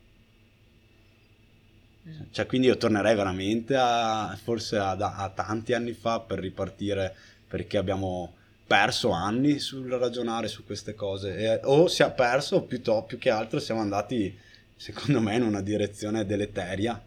Cioè, 2.31 2.45
quindi 2.45 2.67
io 2.67 2.77
tornerei 2.77 3.15
veramente 3.15 3.75
a 3.75 4.37
forse 4.41 4.77
a, 4.77 4.91
a, 4.91 5.29
tanti 5.29 5.73
anni 5.73 5.93
fa 5.93 6.19
per 6.19 6.39
ripartire 6.39 7.15
perché 7.47 7.77
abbiamo 7.77 8.33
perso 8.65 9.11
anni 9.11 9.59
sul 9.59 9.89
ragionare 9.89 10.47
su 10.47 10.65
queste 10.65 10.93
cose. 10.93 11.37
E, 11.37 11.59
o 11.63 11.87
si 11.87 12.03
è 12.03 12.11
perso 12.11 12.61
piuttosto 12.61 13.05
più 13.05 13.17
che 13.17 13.29
altro 13.29 13.59
siamo 13.59 13.81
andati 13.81 14.37
secondo 14.75 15.19
me 15.19 15.35
in 15.35 15.43
una 15.43 15.61
direzione 15.61 16.25
deleteria. 16.25 17.01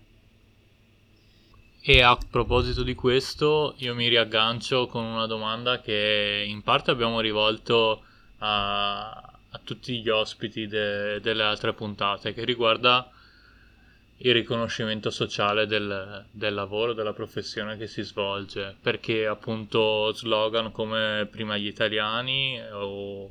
E 1.82 2.03
a 2.03 2.18
proposito 2.30 2.82
di 2.82 2.94
questo, 2.94 3.74
io 3.78 3.94
mi 3.94 4.09
riaggancio 4.09 4.86
con 4.86 5.05
una 5.05 5.26
domanda 5.26 5.80
che 5.80 6.44
in 6.46 6.62
parte 6.62 6.90
abbiamo 6.90 7.20
rivolto 7.20 8.03
a, 8.38 9.09
a 9.09 9.61
tutti 9.64 10.01
gli 10.01 10.09
ospiti 10.11 10.66
de, 10.66 11.20
delle 11.20 11.42
altre 11.42 11.72
puntate, 11.72 12.34
che 12.34 12.44
riguarda 12.44 13.11
il 14.23 14.35
riconoscimento 14.35 15.11
sociale 15.11 15.66
del, 15.66 16.25
del, 16.31 16.53
lavoro, 16.53 16.93
della 16.93 17.12
professione 17.12 17.77
che 17.79 17.87
si 17.87 18.03
svolge, 18.03 18.77
perché 18.81 19.27
appunto 19.27 20.12
slogan 20.12 20.73
come 20.73 21.27
prima 21.31 21.57
gli 21.57 21.66
italiani 21.66 22.61
o 22.73 23.31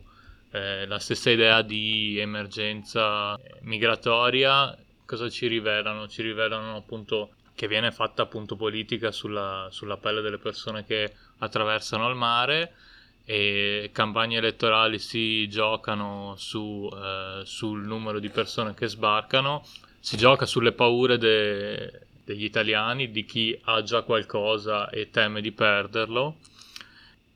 eh, 0.51 0.87
la 0.87 0.97
stessa 0.97 1.29
idea 1.29 1.61
di 1.61 2.17
emergenza 2.17 3.39
migratoria, 3.61 4.75
cosa 5.05 5.29
ci 5.29 5.45
rivelano? 5.45 6.07
Ci 6.07 6.23
rivelano 6.23 6.77
appunto 6.77 7.31
che 7.53 7.67
viene 7.67 7.91
fatta 7.91 8.23
appunto 8.23 8.55
politica 8.55 9.11
sulla, 9.11 9.67
sulla 9.69 9.97
pelle 9.97 10.21
delle 10.21 10.37
persone 10.37 10.85
che 10.85 11.13
attraversano 11.39 12.09
il 12.09 12.15
mare 12.15 12.73
e 13.25 13.91
campagne 13.93 14.37
elettorali 14.37 14.97
si 14.97 15.47
giocano 15.49 16.33
su, 16.37 16.89
eh, 16.91 17.41
sul 17.43 17.85
numero 17.85 18.17
di 18.19 18.29
persone 18.29 18.73
che 18.73 18.87
sbarcano, 18.87 19.63
si 19.99 20.17
gioca 20.17 20.45
sulle 20.45 20.71
paure 20.71 21.17
de- 21.17 22.07
degli 22.23 22.43
italiani, 22.43 23.11
di 23.11 23.25
chi 23.25 23.59
ha 23.63 23.81
già 23.81 24.03
qualcosa 24.03 24.89
e 24.89 25.09
teme 25.09 25.41
di 25.41 25.51
perderlo. 25.51 26.37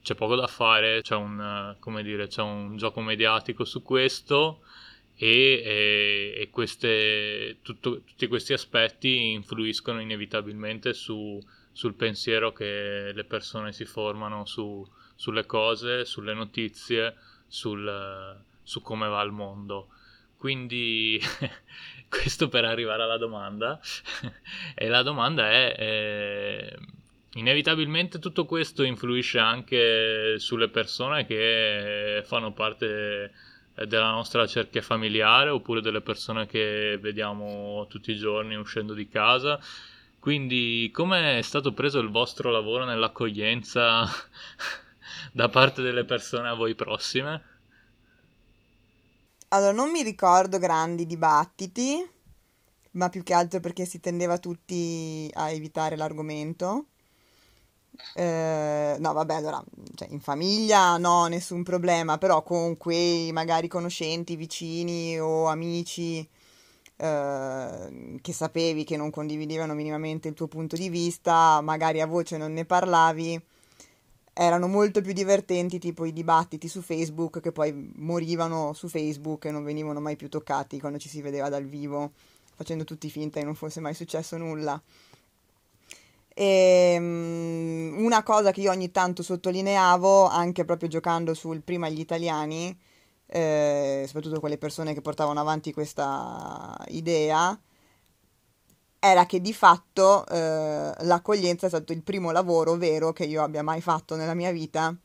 C'è 0.04 0.16
poco 0.16 0.36
da 0.36 0.48
fare, 0.48 1.02
c'è 1.02 1.16
un, 1.16 1.76
dire, 2.02 2.28
c'è 2.28 2.42
un 2.42 2.76
gioco 2.78 3.02
mediatico 3.02 3.64
su 3.64 3.82
questo 3.82 4.60
e, 5.16 6.36
e, 6.36 6.50
queste, 6.52 7.58
tutto, 7.62 8.02
tutti 8.02 8.28
questi 8.28 8.54
aspetti 8.54 9.32
influiscono 9.32 10.02
inevitabilmente 10.02 10.94
su, 10.94 11.40
sul 11.72 11.94
pensiero 11.94 12.52
che 12.52 13.12
le 13.14 13.24
persone 13.24 13.72
si 13.72 13.86
formano 13.86 14.46
su, 14.46 14.86
sulle 15.16 15.46
cose, 15.46 16.06
sulle 16.06 16.34
notizie, 16.34 17.16
sul, 17.48 18.38
su 18.62 18.82
come 18.82 19.08
va 19.08 19.22
il 19.22 19.32
mondo. 19.32 19.88
Quindi 20.38 21.18
questo 22.14 22.48
per 22.48 22.64
arrivare 22.66 23.02
alla 23.02 23.18
domanda. 23.18 23.80
e 24.76 24.88
la 24.88 25.02
domanda 25.02 25.50
è, 25.50 25.76
eh, 25.78 26.78
inevitabilmente 27.34 28.20
tutto 28.20 28.46
questo 28.46 28.84
influisce 28.84 29.40
anche 29.40 30.36
sulle 30.38 30.70
persone 30.70 31.26
che 31.26 32.22
fanno 32.26 32.52
parte 32.52 33.32
della 33.88 34.12
nostra 34.12 34.46
cerchia 34.46 34.84
familiare 34.84 35.50
oppure 35.50 35.82
delle 35.82 36.02
persone 36.02 36.46
che 36.46 37.00
vediamo 37.02 37.88
tutti 37.90 38.12
i 38.12 38.18
giorni 38.18 38.56
uscendo 38.56 38.94
di 38.94 39.08
casa. 39.08 39.60
Quindi 40.20 40.90
come 40.94 41.40
è 41.40 41.42
stato 41.42 41.74
preso 41.74 42.00
il 42.00 42.10
vostro 42.10 42.52
lavoro 42.52 42.86
nell'accoglienza 42.86 44.06
da 45.34 45.50
parte 45.50 45.82
delle 45.82 46.06
persone 46.06 46.48
a 46.48 46.54
voi 46.54 46.76
prossime? 46.76 47.53
Allora, 49.54 49.72
non 49.72 49.92
mi 49.92 50.02
ricordo 50.02 50.58
grandi 50.58 51.06
dibattiti, 51.06 52.04
ma 52.94 53.10
più 53.10 53.22
che 53.22 53.36
altro 53.36 53.60
perché 53.60 53.86
si 53.86 54.00
tendeva 54.00 54.40
tutti 54.40 55.30
a 55.32 55.52
evitare 55.52 55.96
l'argomento. 55.96 56.88
Eh, 58.16 58.96
no, 58.98 59.14
vabbè, 59.14 59.36
allora, 59.36 59.64
cioè, 59.94 60.08
in 60.10 60.20
famiglia 60.20 60.98
no, 60.98 61.28
nessun 61.28 61.62
problema, 61.62 62.18
però 62.18 62.42
con 62.42 62.78
quei 62.78 63.32
magari 63.32 63.68
conoscenti, 63.68 64.36
vicini 64.36 65.20
o 65.20 65.46
amici 65.46 66.28
eh, 66.98 68.20
che 68.22 68.34
sapevi 68.34 68.84
che 68.84 68.98
non 68.98 69.12
condividevano 69.12 69.76
minimamente 69.76 70.28
il 70.30 70.34
tuo 70.34 70.48
punto 70.48 70.76
di 70.76 70.90
vista, 70.90 71.62
magari 71.62 72.02
a 72.02 72.08
voce 72.08 72.38
non 72.38 72.54
ne 72.54 72.66
parlavi, 72.66 73.40
erano 74.34 74.68
molto 74.68 75.02
più 75.02 75.14
divertenti 75.14 75.78
tipo 75.78 76.06
i 76.06 76.12
dibattiti 76.12 76.68
su 76.68 76.82
Facebook 76.82 77.40
che 77.40 77.52
poi 77.52 77.92
morivano 77.96 78.74
su 78.74 78.88
Facebook 78.88 79.46
e 79.46 79.52
non 79.52 79.64
venivano 79.64 80.00
mai 80.00 80.16
più 80.16 80.28
toccati 80.28 80.80
quando 80.80 80.98
ci 80.98 81.08
si 81.08 81.22
vedeva 81.22 81.50
dal 81.50 81.66
vivo, 81.66 82.12
facendo 82.56 82.84
tutti 82.84 83.10
finta 83.10 83.40
che 83.40 83.46
non 83.46 83.56
fosse 83.56 83.80
mai 83.80 83.94
successo 83.94 84.38
nulla. 84.38 84.82
E, 86.36 86.96
um, 86.98 87.94
una 88.04 88.24
cosa 88.24 88.52
che 88.52 88.62
io 88.62 88.72
ogni 88.72 88.90
tanto 88.90 89.22
sottolineavo, 89.22 90.28
anche 90.28 90.66
proprio 90.66 90.90
giocando 90.90 91.36
sul 91.36 91.62
prima 91.62 91.90
gli 91.90 92.00
italiani, 92.00 92.76
eh, 93.28 94.04
soprattutto 94.08 94.40
quelle 94.40 94.58
persone 94.58 94.94
che 94.94 95.02
portavano 95.02 95.40
avanti 95.40 95.72
questa 95.72 96.76
idea, 96.88 97.58
era 99.06 99.26
che 99.26 99.42
di 99.42 99.54
fatto 99.54 100.26
eh, 100.28 100.94
l'accoglienza 100.98 101.66
è 101.66 101.70
stato 101.70 101.92
il 101.92 102.02
primo 102.04 102.32
lavoro 102.32 102.78
vero 102.78 103.12
che 103.12 103.26
io 103.26 103.44
abbia 103.44 103.62
mai 103.62 103.82
fatto 103.82 104.16
nella 104.16 104.34
mia 104.34 104.52
vita. 104.54 104.96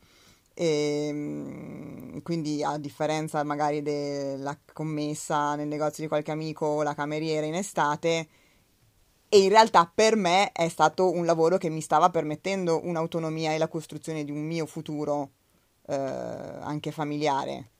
E, 0.53 1.07
ehm, 1.09 2.21
quindi 2.21 2.63
a 2.63 2.77
differenza 2.77 3.43
magari 3.43 3.81
della 3.81 4.57
commessa 4.71 5.55
nel 5.55 5.67
negozio 5.67 6.03
di 6.03 6.07
qualche 6.09 6.31
amico 6.31 6.65
o 6.65 6.83
la 6.83 6.95
cameriera 6.95 7.45
in 7.45 7.55
estate, 7.55 8.27
e 9.27 9.39
in 9.39 9.49
realtà 9.49 9.91
per 9.93 10.15
me 10.15 10.51
è 10.53 10.69
stato 10.69 11.11
un 11.11 11.25
lavoro 11.25 11.57
che 11.57 11.69
mi 11.69 11.81
stava 11.81 12.09
permettendo 12.09 12.79
un'autonomia 12.83 13.53
e 13.53 13.57
la 13.57 13.67
costruzione 13.67 14.23
di 14.23 14.31
un 14.31 14.45
mio 14.45 14.65
futuro 14.65 15.31
eh, 15.87 15.95
anche 15.95 16.91
familiare. 16.91 17.71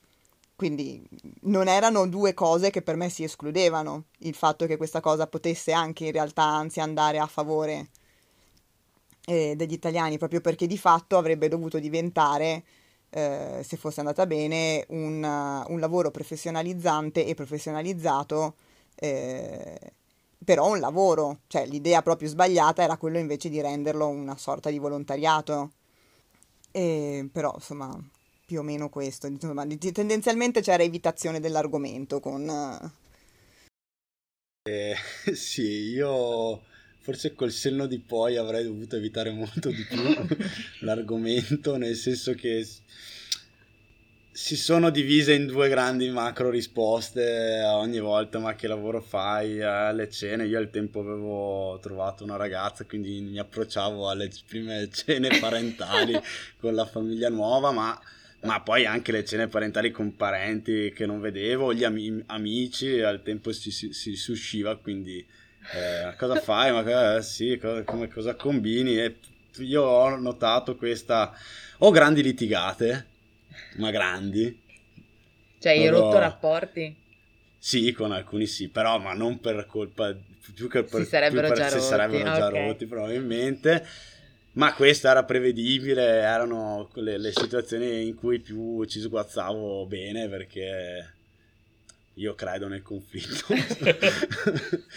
Quindi 0.60 1.02
non 1.44 1.70
erano 1.70 2.06
due 2.06 2.34
cose 2.34 2.70
che 2.70 2.82
per 2.82 2.98
me 2.98 3.08
si 3.08 3.24
escludevano, 3.24 4.08
il 4.20 4.34
fatto 4.34 4.66
che 4.66 4.76
questa 4.76 5.00
cosa 5.00 5.26
potesse 5.26 5.72
anche 5.72 6.08
in 6.08 6.12
realtà 6.12 6.44
anzi 6.44 6.82
andare 6.82 7.18
a 7.18 7.28
favore 7.28 7.88
eh, 9.24 9.56
degli 9.56 9.72
italiani, 9.72 10.18
proprio 10.18 10.42
perché 10.42 10.68
di 10.68 10.78
fatto 10.78 11.18
avrebbe 11.18 11.48
dovuto 11.48 11.80
diventare, 11.80 12.64
eh, 13.10 13.62
se 13.66 13.78
fosse 13.78 14.02
andata 14.02 14.26
bene, 14.26 14.84
un, 14.90 15.24
un 15.66 15.80
lavoro 15.80 16.12
professionalizzante 16.12 17.26
e 17.26 17.36
professionalizzato 17.36 18.56
eh, 18.96 19.94
però 20.44 20.70
un 20.72 20.80
lavoro, 20.82 21.40
cioè 21.48 21.66
l'idea 21.68 22.02
proprio 22.02 22.28
sbagliata 22.28 22.84
era 22.84 22.98
quello 22.98 23.18
invece 23.18 23.48
di 23.48 23.62
renderlo 23.62 24.10
una 24.10 24.36
sorta 24.36 24.70
di 24.70 24.78
volontariato. 24.78 25.72
E, 26.72 27.30
però 27.32 27.54
insomma, 27.56 27.98
più 28.50 28.62
o 28.62 28.64
meno 28.64 28.90
questo, 28.90 29.28
insomma, 29.28 29.64
tendenzialmente 29.68 30.62
c'era 30.62 30.82
evitazione 30.82 31.40
dell'argomento 31.40 32.20
con... 32.20 32.50
Eh, 34.68 34.96
sì, 35.36 35.92
io 35.92 36.64
forse 36.98 37.36
col 37.36 37.52
senno 37.52 37.86
di 37.86 38.00
poi 38.00 38.38
avrei 38.38 38.64
dovuto 38.64 38.96
evitare 38.96 39.30
molto 39.30 39.70
di 39.70 39.86
più 39.88 40.02
l'argomento, 40.82 41.78
nel 41.78 41.96
senso 41.96 42.34
che 42.34 42.66
si 44.32 44.56
sono 44.56 44.90
divise 44.90 45.34
in 45.34 45.48
due 45.48 45.70
grandi 45.70 46.10
macro 46.10 46.50
risposte 46.50 47.62
ogni 47.66 48.00
volta, 48.00 48.40
ma 48.40 48.56
che 48.56 48.68
lavoro 48.68 49.00
fai 49.00 49.62
alle 49.62 50.10
cene? 50.10 50.48
Io 50.48 50.58
al 50.58 50.72
tempo 50.72 51.02
avevo 51.02 51.78
trovato 51.82 52.24
una 52.24 52.38
ragazza, 52.38 52.86
quindi 52.86 53.20
mi 53.20 53.38
approcciavo 53.38 54.10
alle 54.10 54.32
prime 54.48 54.90
cene 54.92 55.38
parentali 55.40 56.18
con 56.58 56.74
la 56.74 56.86
famiglia 56.86 57.30
nuova, 57.30 57.72
ma, 57.72 58.02
ma, 58.42 58.62
poi 58.62 58.86
anche 58.86 59.12
le 59.12 59.26
cene 59.26 59.48
parentali 59.48 59.92
con 59.92 60.16
parenti 60.16 60.92
che 60.94 61.06
non 61.06 61.20
vedevo, 61.20 61.74
gli 61.74 61.84
ami- 61.84 62.24
amici, 62.28 63.02
al 63.02 63.22
tempo 63.24 63.52
si, 63.52 63.72
si, 63.72 63.94
si, 63.94 64.16
si 64.16 64.32
usciva, 64.32 64.78
quindi 64.78 65.26
eh, 65.74 66.16
cosa 66.18 66.40
fai? 66.40 66.72
Ma 66.72 67.18
eh, 67.18 67.22
sì, 67.22 67.58
cosa, 67.60 67.84
come, 67.84 68.08
cosa 68.08 68.36
combini? 68.36 68.98
E 68.98 69.18
io 69.58 69.84
ho 69.84 70.16
notato 70.18 70.76
questa... 70.76 71.34
Ho 71.80 71.92
grandi 71.92 72.22
litigate 72.22 73.08
ma 73.78 73.92
grandi. 73.92 74.62
Cioè, 75.60 75.72
hai 75.74 75.88
rotto 75.90 76.18
rapporti? 76.18 76.96
Sì, 77.58 77.92
con 77.92 78.12
alcuni 78.12 78.46
sì, 78.46 78.70
però 78.70 79.00
ma 79.00 79.14
non 79.14 79.40
per 79.40 79.66
colpa, 79.68 80.16
più 80.54 80.70
che 80.70 80.84
per, 80.84 81.02
si 81.02 81.08
sarebbero, 81.08 81.50
per, 81.50 81.58
già, 81.58 81.68
si 81.68 81.76
rotti. 81.76 81.88
sarebbero 81.88 82.24
già 82.24 82.48
okay. 82.48 82.68
rotti 82.68 82.86
probabilmente. 82.86 83.86
Ma 84.60 84.74
questo 84.74 85.08
era 85.08 85.24
prevedibile, 85.24 86.04
erano 86.04 86.90
le, 86.96 87.18
le 87.18 87.32
situazioni 87.32 88.06
in 88.06 88.16
cui 88.16 88.40
più 88.40 88.84
ci 88.84 89.00
sguazzavo 89.00 89.86
bene 89.86 90.28
perché 90.28 91.14
io 92.16 92.36
credo 92.36 92.68
nel 92.68 92.82
conflitto. 92.82 93.46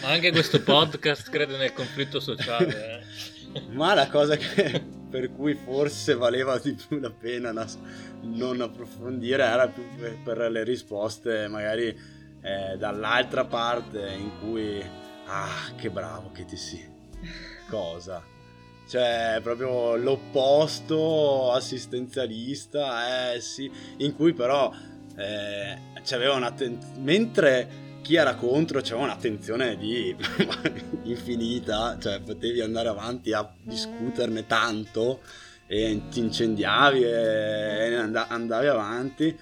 Ma 0.01 0.09
anche 0.09 0.31
questo 0.31 0.61
podcast 0.61 1.29
crede 1.29 1.55
nel 1.55 1.71
conflitto 1.71 2.19
sociale. 2.19 3.05
Eh? 3.53 3.61
Ma 3.71 3.93
la 3.93 4.09
cosa 4.09 4.35
che, 4.35 4.83
per 5.09 5.31
cui 5.31 5.53
forse 5.53 6.13
valeva 6.13 6.59
di 6.59 6.73
più 6.73 6.99
la 6.99 7.11
pena 7.11 7.53
non 8.23 8.59
approfondire 8.59 9.43
era 9.43 9.69
più 9.69 9.85
per 10.25 10.39
le 10.51 10.65
risposte 10.65 11.47
magari 11.47 11.87
eh, 11.87 12.75
dall'altra 12.77 13.45
parte 13.45 14.11
in 14.11 14.31
cui 14.41 14.83
ah 15.27 15.71
che 15.77 15.89
bravo 15.89 16.31
che 16.33 16.43
ti 16.43 16.57
si 16.57 16.85
cosa 17.69 18.32
cioè 18.87 19.39
proprio 19.41 19.95
l'opposto 19.95 21.51
assistenzialista 21.51 23.33
eh 23.33 23.41
sì 23.41 23.71
in 23.97 24.15
cui 24.15 24.33
però 24.33 24.71
eh, 25.15 25.77
c'aveva 26.03 26.35
una 26.35 26.51
ten- 26.51 26.79
mentre 26.99 27.81
chi 28.03 28.15
era 28.15 28.35
contro 28.35 28.81
c'era 28.81 29.01
un'attenzione 29.01 29.77
di 29.77 30.15
infinita, 31.03 31.97
cioè 31.99 32.19
potevi 32.19 32.61
andare 32.61 32.89
avanti 32.89 33.31
a 33.31 33.49
discuterne 33.61 34.45
tanto 34.45 35.21
e 35.65 36.01
ti 36.11 36.19
incendiavi 36.19 37.01
e 37.01 37.95
andavi 37.95 38.67
avanti. 38.67 39.35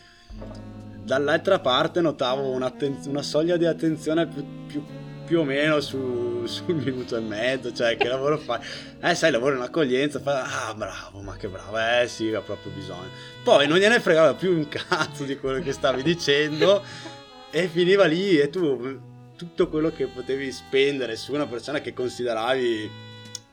Dall'altra 1.03 1.59
parte 1.59 1.99
notavo 1.99 2.51
una 2.51 3.21
soglia 3.23 3.57
di 3.57 3.65
attenzione 3.65 4.27
più, 4.27 4.45
più, 4.67 4.85
più 5.25 5.39
o 5.39 5.43
meno 5.43 5.79
su, 5.81 6.30
sul 6.47 6.75
minuto 6.75 7.15
e 7.15 7.19
mezzo, 7.19 7.73
cioè 7.73 7.97
che 7.97 8.07
lavoro 8.07 8.37
fai? 8.37 8.59
Eh 9.01 9.15
sai, 9.15 9.31
lavoro 9.31 9.55
in 9.55 9.61
accoglienza, 9.61 10.19
fai, 10.19 10.41
ah 10.43 10.73
bravo, 10.73 11.21
ma 11.21 11.35
che 11.35 11.47
bravo, 11.47 11.77
eh 11.77 12.07
sì, 12.07 12.33
ha 12.33 12.41
proprio 12.41 12.71
bisogno. 12.71 13.09
Poi 13.43 13.67
non 13.67 13.77
gliene 13.77 13.99
fregava 13.99 14.33
più 14.33 14.55
un 14.55 14.67
cazzo 14.67 15.23
di 15.23 15.37
quello 15.37 15.61
che 15.61 15.71
stavi 15.71 16.03
dicendo 16.03 16.83
e 17.51 17.67
finiva 17.67 18.05
lì 18.05 18.37
e 18.39 18.49
tu 18.49 19.09
tutto 19.35 19.69
quello 19.69 19.89
che 19.89 20.05
potevi 20.05 20.51
spendere 20.51 21.15
su 21.15 21.33
una 21.33 21.47
persona 21.47 21.81
che 21.81 21.93
consideravi 21.93 22.89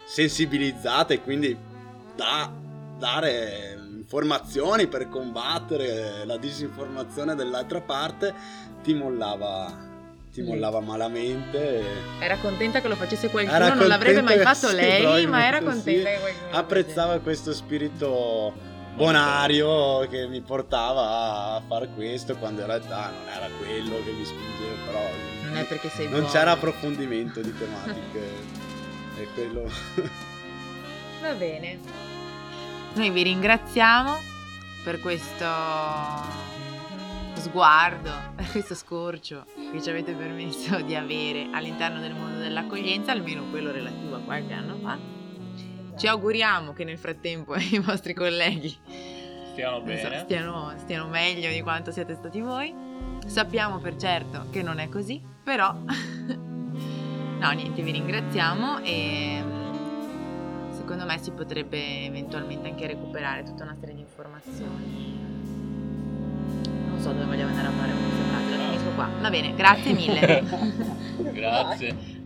sensibilizzata 0.04 1.14
e 1.14 1.22
quindi 1.22 1.56
da 2.14 2.52
dare 2.98 3.78
informazioni 4.08 4.86
per 4.86 5.08
combattere 5.08 6.24
la 6.24 6.36
disinformazione 6.36 7.34
dell'altra 7.34 7.80
parte 7.80 8.34
ti 8.82 8.94
mollava 8.94 9.87
ti 10.32 10.42
mollava 10.42 10.80
malamente 10.80 11.82
era 12.20 12.36
contenta 12.36 12.80
che 12.80 12.88
lo 12.88 12.96
facesse 12.96 13.28
qualcuno 13.28 13.74
non 13.74 13.86
l'avrebbe 13.86 14.22
mai 14.22 14.38
fatto 14.38 14.70
lei 14.70 15.26
ma 15.26 15.46
era 15.46 15.58
contenta 15.58 16.08
sì, 16.08 16.14
che 16.14 16.18
qualcuno 16.20 16.56
apprezzava 16.58 17.18
questo 17.20 17.52
spirito 17.52 18.52
bonario 18.94 20.06
che 20.08 20.26
mi 20.26 20.40
portava 20.40 21.54
a 21.54 21.62
fare 21.66 21.88
questo 21.94 22.36
quando 22.36 22.62
in 22.62 22.66
realtà 22.66 23.10
non 23.10 23.28
era 23.32 23.48
quello 23.58 24.02
che 24.04 24.10
mi 24.10 24.24
spingeva 24.24 24.74
però 24.86 25.00
non 25.44 25.56
è 25.56 25.64
perché 25.64 25.88
sei 25.88 26.04
non 26.06 26.20
buono. 26.20 26.32
c'era 26.32 26.50
approfondimento 26.50 27.40
di 27.40 27.56
tematiche 27.56 28.66
è 29.18 29.26
quello. 29.34 29.68
Va 31.20 31.32
bene. 31.32 31.78
Noi 32.94 33.10
vi 33.10 33.22
ringraziamo 33.22 34.16
per 34.84 35.00
questo 35.00 35.44
sguardo 37.38 38.10
questo 38.52 38.74
scorcio 38.74 39.46
che 39.72 39.82
ci 39.82 39.90
avete 39.90 40.12
permesso 40.12 40.80
di 40.80 40.94
avere 40.94 41.48
all'interno 41.52 42.00
del 42.00 42.14
mondo 42.14 42.38
dell'accoglienza 42.38 43.12
almeno 43.12 43.48
quello 43.50 43.70
relativo 43.70 44.16
a 44.16 44.20
qualche 44.20 44.52
anno 44.52 44.76
fa 44.78 44.98
ci 45.96 46.06
auguriamo 46.06 46.72
che 46.72 46.84
nel 46.84 46.98
frattempo 46.98 47.54
i 47.58 47.78
vostri 47.80 48.14
colleghi 48.14 48.76
stiano 49.58 49.80
bene, 49.80 50.00
so, 50.00 50.18
stiano, 50.24 50.72
stiano 50.76 51.08
meglio 51.08 51.50
di 51.50 51.60
quanto 51.62 51.90
siete 51.90 52.14
stati 52.14 52.40
voi. 52.40 52.72
Sappiamo 53.26 53.78
per 53.78 53.96
certo 53.96 54.46
che 54.50 54.62
non 54.62 54.78
è 54.78 54.88
così, 54.88 55.20
però 55.42 55.72
no, 55.74 57.50
niente, 57.50 57.82
vi 57.82 57.90
ringraziamo 57.90 58.78
e 58.82 59.42
secondo 60.70 61.04
me 61.04 61.18
si 61.18 61.32
potrebbe 61.32 62.04
eventualmente 62.04 62.68
anche 62.68 62.86
recuperare 62.86 63.42
tutta 63.42 63.64
una 63.64 63.76
serie 63.78 63.96
di 63.96 64.00
informazioni. 64.00 65.27
So 67.08 67.14
dove 67.14 67.24
vogliamo 67.24 67.48
andare 67.48 67.68
a 67.68 67.70
fare 67.70 67.92
questa 67.92 68.22
frase, 68.28 68.56
la 68.58 68.64
finisco 68.64 68.90
qua. 68.90 69.08
Va 69.22 69.30
bene, 69.30 69.54
grazie 69.54 69.92
mille. 69.94 70.44
grazie. 71.32 72.17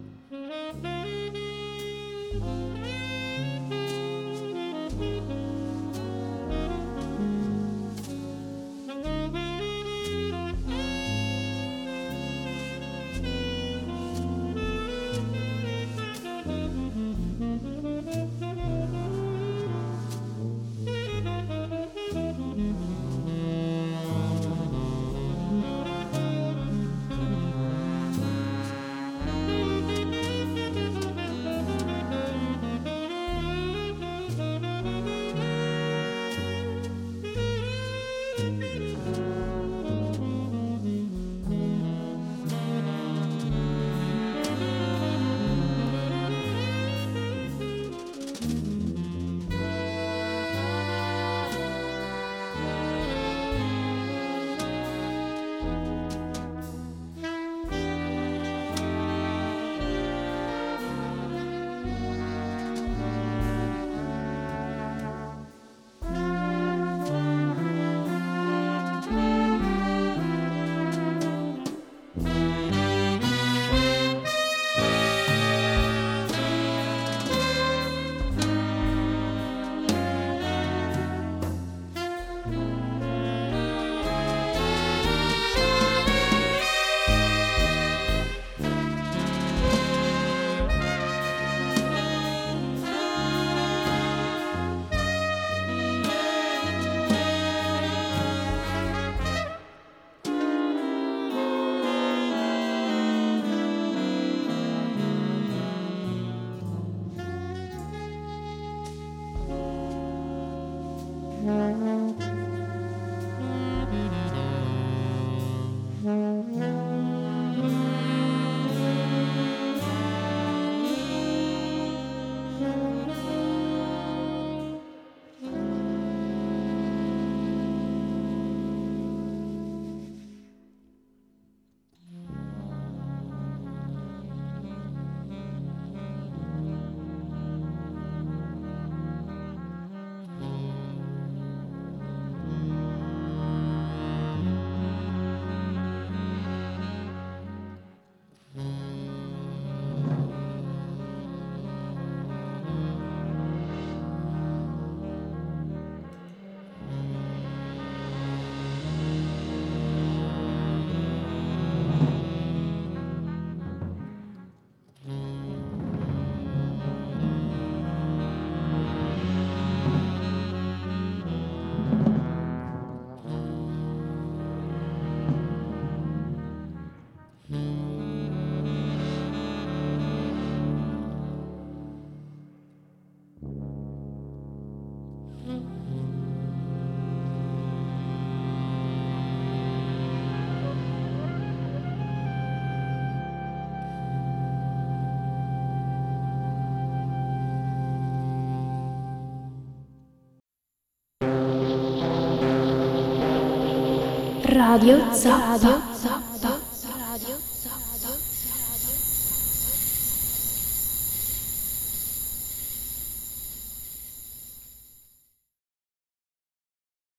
Radio 204.52 204.98
Zappa. 205.14 205.91